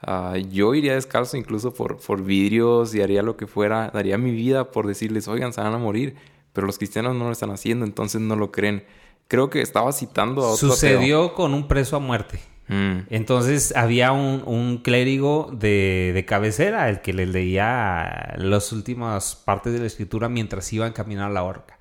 ah, 0.02 0.36
yo 0.52 0.74
iría 0.76 0.96
descalzo 0.96 1.38
incluso 1.38 1.74
por, 1.74 1.98
por 1.98 2.24
vidrios 2.24 2.94
y 2.94 3.02
haría 3.02 3.24
lo 3.24 3.38
que 3.38 3.48
fuera, 3.48 3.90
daría 3.94 4.18
mi 4.18 4.32
vida 4.32 4.72
por 4.72 4.86
decirles, 4.88 5.28
oigan, 5.28 5.54
se 5.54 5.62
van 5.62 5.74
a 5.74 5.78
morir. 5.78 6.16
Pero 6.52 6.68
los 6.68 6.78
cristianos 6.78 7.16
no 7.16 7.26
lo 7.26 7.32
están 7.32 7.52
haciendo, 7.52 7.86
entonces 7.86 8.22
no 8.22 8.36
lo 8.36 8.52
creen. 8.52 8.86
Creo 9.28 9.50
que 9.50 9.62
estaba 9.62 9.92
citando 9.92 10.44
a 10.44 10.50
otro 10.50 10.74
ateo. 10.74 10.76
Sucedió 10.76 11.34
con 11.34 11.54
un 11.54 11.68
preso 11.68 11.98
a 11.98 12.00
muerte. 12.00 12.40
Mm, 12.68 13.08
Entonces 13.10 13.76
había 13.76 14.12
un, 14.12 14.42
un 14.46 14.78
clérigo 14.80 15.50
de, 15.54 16.12
de 16.14 16.26
cabecera, 16.26 16.90
el 16.90 17.02
que 17.02 17.14
le 17.14 17.26
leía 17.26 18.34
las 18.38 18.72
últimas 18.72 19.36
partes 19.36 19.74
de 19.74 19.80
la 19.80 19.86
escritura 19.86 20.30
mientras 20.30 20.72
iban 20.74 20.94
camino 20.94 21.26
a 21.26 21.30
la 21.30 21.44
horca. 21.44 21.78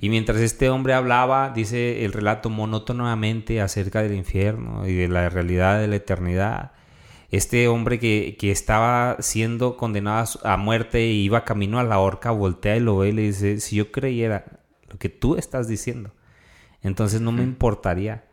Y 0.00 0.08
mientras 0.08 0.38
este 0.38 0.70
hombre 0.70 0.94
hablaba, 0.94 1.50
dice 1.50 2.04
el 2.04 2.12
relato 2.12 2.48
monótonamente 2.50 3.60
acerca 3.60 4.02
del 4.02 4.14
infierno 4.14 4.86
y 4.88 4.94
de 4.94 5.08
la 5.08 5.28
realidad 5.28 5.78
de 5.80 5.86
la 5.88 5.96
eternidad. 5.96 6.72
Este 7.30 7.68
hombre 7.68 7.98
que, 7.98 8.36
que 8.38 8.50
estaba 8.52 9.16
siendo 9.20 9.76
condenado 9.76 10.26
a 10.44 10.56
muerte 10.56 11.06
y 11.06 11.24
iba 11.24 11.44
camino 11.44 11.78
a 11.78 11.84
la 11.84 11.98
horca, 11.98 12.30
voltea 12.30 12.76
y 12.76 12.80
lo 12.80 12.96
ve 12.98 13.08
y 13.08 13.12
le 13.12 13.22
dice, 13.22 13.60
si 13.60 13.76
yo 13.76 13.90
creyera 13.92 14.60
lo 14.88 14.96
que 14.98 15.08
tú 15.08 15.36
estás 15.36 15.66
diciendo, 15.68 16.12
entonces 16.82 17.20
no 17.20 17.32
me 17.32 17.42
importaría 17.42 18.24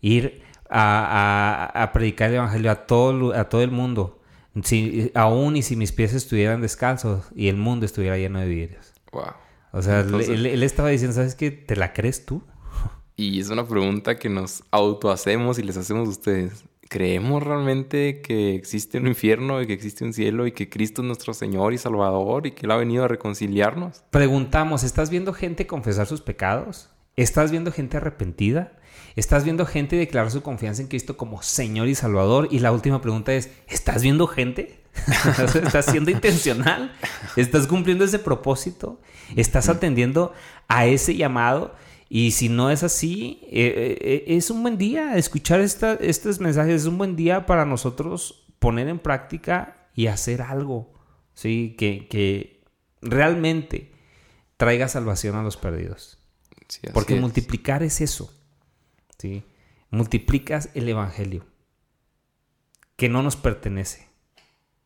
ir 0.00 0.42
a, 0.68 1.70
a- 1.72 1.82
a 1.84 1.92
predicar 1.92 2.30
el 2.30 2.36
evangelio 2.36 2.70
a 2.70 2.86
todo, 2.86 3.32
a 3.34 3.48
todo 3.48 3.62
el 3.62 3.70
mundo, 3.70 4.20
si, 4.64 5.10
aún 5.14 5.56
y 5.56 5.62
si 5.62 5.76
mis 5.76 5.92
pies 5.92 6.12
estuvieran 6.12 6.60
descalzos 6.60 7.26
y 7.34 7.48
el 7.48 7.56
mundo 7.56 7.86
estuviera 7.86 8.18
lleno 8.18 8.40
de 8.40 8.46
vidrios. 8.46 8.92
wow. 9.12 9.24
O 9.72 9.82
sea, 9.82 10.00
él- 10.00 10.06
Entonces- 10.06 10.28
él, 10.30 10.46
él 10.46 10.62
estaba 10.62 10.90
diciendo, 10.90 11.14
¿sabes 11.14 11.34
qué? 11.34 11.50
¿Te 11.50 11.76
la 11.76 11.92
crees 11.92 12.24
tú? 12.26 12.42
Y 13.16 13.40
es 13.40 13.50
una 13.50 13.66
pregunta 13.66 14.18
que 14.18 14.28
nos 14.28 14.62
autohacemos 14.70 15.58
y 15.58 15.62
les 15.62 15.76
hacemos 15.76 16.08
a 16.08 16.10
ustedes. 16.10 16.64
¿Creemos 16.88 17.42
realmente 17.42 18.20
que 18.20 18.54
existe 18.54 18.98
un 18.98 19.06
infierno 19.06 19.62
y 19.62 19.66
que 19.66 19.72
existe 19.72 20.04
un 20.04 20.12
cielo 20.12 20.46
y 20.46 20.52
que 20.52 20.68
Cristo 20.68 21.00
es 21.00 21.06
nuestro 21.06 21.32
Señor 21.32 21.72
y 21.72 21.78
Salvador 21.78 22.46
y 22.46 22.50
que 22.52 22.66
Él 22.66 22.70
ha 22.72 22.76
venido 22.76 23.04
a 23.04 23.08
reconciliarnos? 23.08 24.02
Preguntamos, 24.10 24.82
¿estás 24.84 25.08
viendo 25.08 25.32
gente 25.32 25.66
confesar 25.66 26.06
sus 26.06 26.20
pecados? 26.20 26.90
¿Estás 27.16 27.50
viendo 27.50 27.72
gente 27.72 27.96
arrepentida? 27.96 28.78
¿Estás 29.16 29.44
viendo 29.44 29.64
gente 29.66 29.96
declarar 29.96 30.30
su 30.30 30.42
confianza 30.42 30.82
en 30.82 30.88
Cristo 30.88 31.16
como 31.16 31.42
Señor 31.42 31.88
y 31.88 31.94
Salvador? 31.94 32.48
Y 32.50 32.58
la 32.58 32.72
última 32.72 33.00
pregunta 33.00 33.32
es, 33.34 33.50
¿estás 33.68 34.02
viendo 34.02 34.26
gente? 34.26 34.81
¿Estás 35.64 35.86
siendo 35.86 36.10
intencional? 36.10 36.92
¿Estás 37.36 37.66
cumpliendo 37.66 38.04
ese 38.04 38.18
propósito? 38.18 39.00
¿Estás 39.36 39.68
atendiendo 39.68 40.32
a 40.68 40.86
ese 40.86 41.16
llamado? 41.16 41.74
Y 42.08 42.32
si 42.32 42.48
no 42.50 42.70
es 42.70 42.82
así, 42.82 43.40
eh, 43.44 43.96
eh, 44.00 44.24
es 44.36 44.50
un 44.50 44.62
buen 44.62 44.76
día 44.76 45.16
escuchar 45.16 45.60
esta- 45.60 45.94
estos 45.94 46.40
mensajes, 46.40 46.82
es 46.82 46.86
un 46.86 46.98
buen 46.98 47.16
día 47.16 47.46
para 47.46 47.64
nosotros 47.64 48.44
poner 48.58 48.88
en 48.88 48.98
práctica 48.98 49.88
y 49.94 50.08
hacer 50.08 50.42
algo, 50.42 50.92
¿sí? 51.34 51.74
Que, 51.78 52.06
que 52.08 52.62
realmente 53.00 53.92
traiga 54.58 54.88
salvación 54.88 55.36
a 55.36 55.42
los 55.42 55.56
perdidos. 55.56 56.18
Sí, 56.68 56.80
Porque 56.92 57.14
es. 57.14 57.20
multiplicar 57.20 57.82
es 57.82 58.00
eso. 58.02 58.32
¿sí? 59.18 59.42
Multiplicas 59.90 60.68
el 60.74 60.88
Evangelio, 60.88 61.44
que 62.96 63.08
no 63.08 63.22
nos 63.22 63.36
pertenece. 63.36 64.06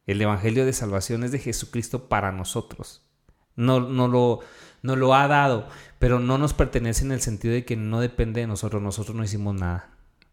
El 0.07 0.23
Evangelio 0.23 0.65
de 0.65 0.73
salvación 0.73 1.25
es 1.25 1.33
de 1.33 1.39
Jesucristo 1.39 2.09
para 2.09 2.33
nosotros. 2.33 3.03
No, 3.57 3.81
no, 3.81 4.07
lo, 4.07 4.41
no 4.83 4.97
lo 4.97 5.15
ha 5.15 5.27
dado, 5.27 5.69
pero 5.99 6.21
no 6.21 6.39
nos 6.39 6.55
pertenece 6.55 7.05
en 7.05 7.13
el 7.13 7.21
sentido 7.21 7.55
de 7.55 7.65
que 7.65 7.77
no 7.77 8.01
depende 8.01 8.41
de 8.41 8.47
nosotros. 8.47 8.83
Nosotros 8.83 9.17
no 9.17 9.25
hicimos 9.25 9.55
nada. 9.55 9.91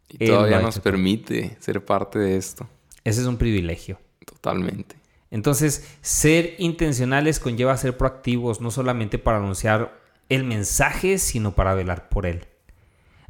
Y 0.09 0.25
Él 0.25 0.29
todavía 0.29 0.59
nos 0.59 0.75
hecho. 0.75 0.83
permite 0.83 1.57
ser 1.59 1.83
parte 1.83 2.19
de 2.19 2.37
esto. 2.37 2.67
Ese 3.03 3.21
es 3.21 3.27
un 3.27 3.37
privilegio. 3.37 3.99
Totalmente. 4.25 4.95
Entonces, 5.31 5.87
ser 6.01 6.53
intencionales 6.59 7.39
conlleva 7.39 7.75
ser 7.77 7.97
proactivos, 7.97 8.61
no 8.61 8.69
solamente 8.69 9.17
para 9.17 9.37
anunciar 9.37 9.99
el 10.29 10.43
mensaje, 10.43 11.17
sino 11.17 11.55
para 11.55 11.73
velar 11.73 12.09
por 12.09 12.27
él. 12.27 12.45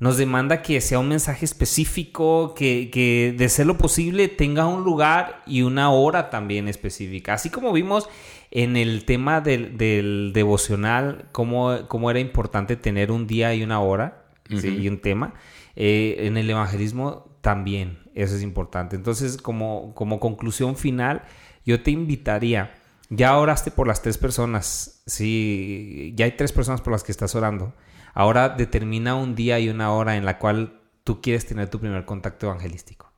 Nos 0.03 0.17
demanda 0.17 0.61
que 0.61 0.81
sea 0.81 0.99
un 0.99 1.07
mensaje 1.07 1.45
específico, 1.45 2.53
que, 2.55 2.89
que 2.91 3.33
de 3.37 3.47
ser 3.47 3.67
lo 3.67 3.77
posible 3.77 4.27
tenga 4.27 4.67
un 4.67 4.83
lugar 4.83 5.41
y 5.45 5.61
una 5.61 5.91
hora 5.91 6.29
también 6.29 6.67
específica. 6.67 7.35
Así 7.35 7.49
como 7.49 7.71
vimos 7.71 8.09
en 8.51 8.75
el 8.75 9.05
tema 9.05 9.39
del, 9.39 9.77
del 9.77 10.31
devocional, 10.33 11.29
cómo, 11.31 11.87
cómo 11.87 12.11
era 12.11 12.19
importante 12.19 12.75
tener 12.75 13.11
un 13.11 13.27
día 13.27 13.55
y 13.55 13.63
una 13.63 13.79
hora 13.79 14.25
y 14.49 14.89
un 14.89 14.99
tema. 14.99 15.35
eh, 15.75 16.27
en 16.27 16.35
el 16.35 16.49
evangelismo 16.49 17.37
también 17.41 17.99
eso 18.13 18.35
es 18.35 18.43
importante. 18.43 18.95
Entonces, 18.95 19.37
como, 19.37 19.93
como 19.95 20.19
conclusión 20.19 20.75
final, 20.75 21.23
yo 21.65 21.81
te 21.81 21.91
invitaría, 21.91 22.75
ya 23.09 23.37
oraste 23.37 23.71
por 23.71 23.87
las 23.87 24.01
tres 24.01 24.17
personas, 24.17 25.01
sí, 25.05 26.13
ya 26.15 26.25
hay 26.25 26.33
tres 26.33 26.51
personas 26.51 26.81
por 26.81 26.91
las 26.91 27.03
que 27.03 27.11
estás 27.11 27.35
orando. 27.35 27.73
Ahora 28.13 28.49
determina 28.49 29.15
un 29.15 29.35
día 29.35 29.59
y 29.59 29.69
una 29.69 29.91
hora 29.91 30.15
en 30.17 30.25
la 30.25 30.37
cual 30.39 30.79
tú 31.03 31.21
quieres 31.21 31.45
tener 31.45 31.69
tu 31.69 31.79
primer 31.79 32.05
contacto 32.05 32.45
evangelístico. 32.47 33.11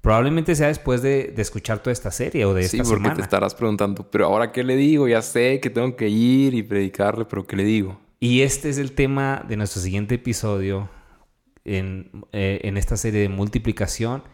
Probablemente 0.00 0.54
sea 0.56 0.66
después 0.68 1.00
de, 1.02 1.32
de 1.34 1.42
escuchar 1.42 1.78
toda 1.80 1.92
esta 1.92 2.10
serie 2.10 2.44
o 2.44 2.54
de 2.54 2.62
esta 2.62 2.70
Sí, 2.78 2.78
porque 2.78 2.94
semana. 2.96 3.14
te 3.14 3.22
estarás 3.22 3.54
preguntando, 3.54 4.10
pero 4.10 4.26
ahora 4.26 4.50
qué 4.50 4.64
le 4.64 4.74
digo? 4.76 5.06
Ya 5.06 5.22
sé 5.22 5.60
que 5.60 5.70
tengo 5.70 5.94
que 5.96 6.08
ir 6.08 6.54
y 6.54 6.62
predicarle, 6.62 7.24
pero 7.24 7.46
¿qué 7.46 7.56
le 7.56 7.64
digo? 7.64 8.00
Y 8.18 8.42
este 8.42 8.68
es 8.68 8.78
el 8.78 8.92
tema 8.92 9.44
de 9.48 9.56
nuestro 9.56 9.80
siguiente 9.80 10.16
episodio 10.16 10.88
en, 11.64 12.10
eh, 12.32 12.60
en 12.64 12.76
esta 12.76 12.96
serie 12.96 13.20
de 13.20 13.28
multiplicación, 13.28 14.24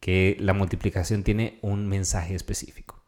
que 0.00 0.36
la 0.40 0.52
multiplicación 0.54 1.22
tiene 1.22 1.58
un 1.62 1.88
mensaje 1.88 2.34
específico. 2.34 3.00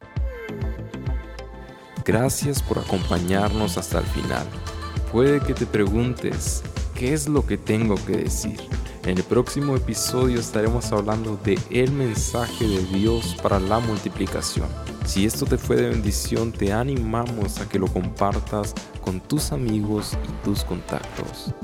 Gracias 2.04 2.62
por 2.62 2.78
acompañarnos 2.78 3.76
hasta 3.78 3.98
el 3.98 4.04
final. 4.06 4.46
Puede 5.14 5.38
que 5.38 5.54
te 5.54 5.64
preguntes, 5.64 6.64
¿qué 6.96 7.12
es 7.12 7.28
lo 7.28 7.46
que 7.46 7.56
tengo 7.56 7.94
que 8.04 8.16
decir? 8.16 8.60
En 9.04 9.16
el 9.16 9.22
próximo 9.22 9.76
episodio 9.76 10.40
estaremos 10.40 10.90
hablando 10.90 11.36
de 11.44 11.56
el 11.70 11.92
mensaje 11.92 12.66
de 12.66 12.82
Dios 12.98 13.36
para 13.40 13.60
la 13.60 13.78
multiplicación. 13.78 14.66
Si 15.04 15.24
esto 15.24 15.46
te 15.46 15.56
fue 15.56 15.76
de 15.76 15.90
bendición, 15.90 16.50
te 16.50 16.72
animamos 16.72 17.60
a 17.60 17.68
que 17.68 17.78
lo 17.78 17.86
compartas 17.86 18.74
con 19.02 19.20
tus 19.20 19.52
amigos 19.52 20.18
y 20.24 20.44
tus 20.44 20.64
contactos. 20.64 21.54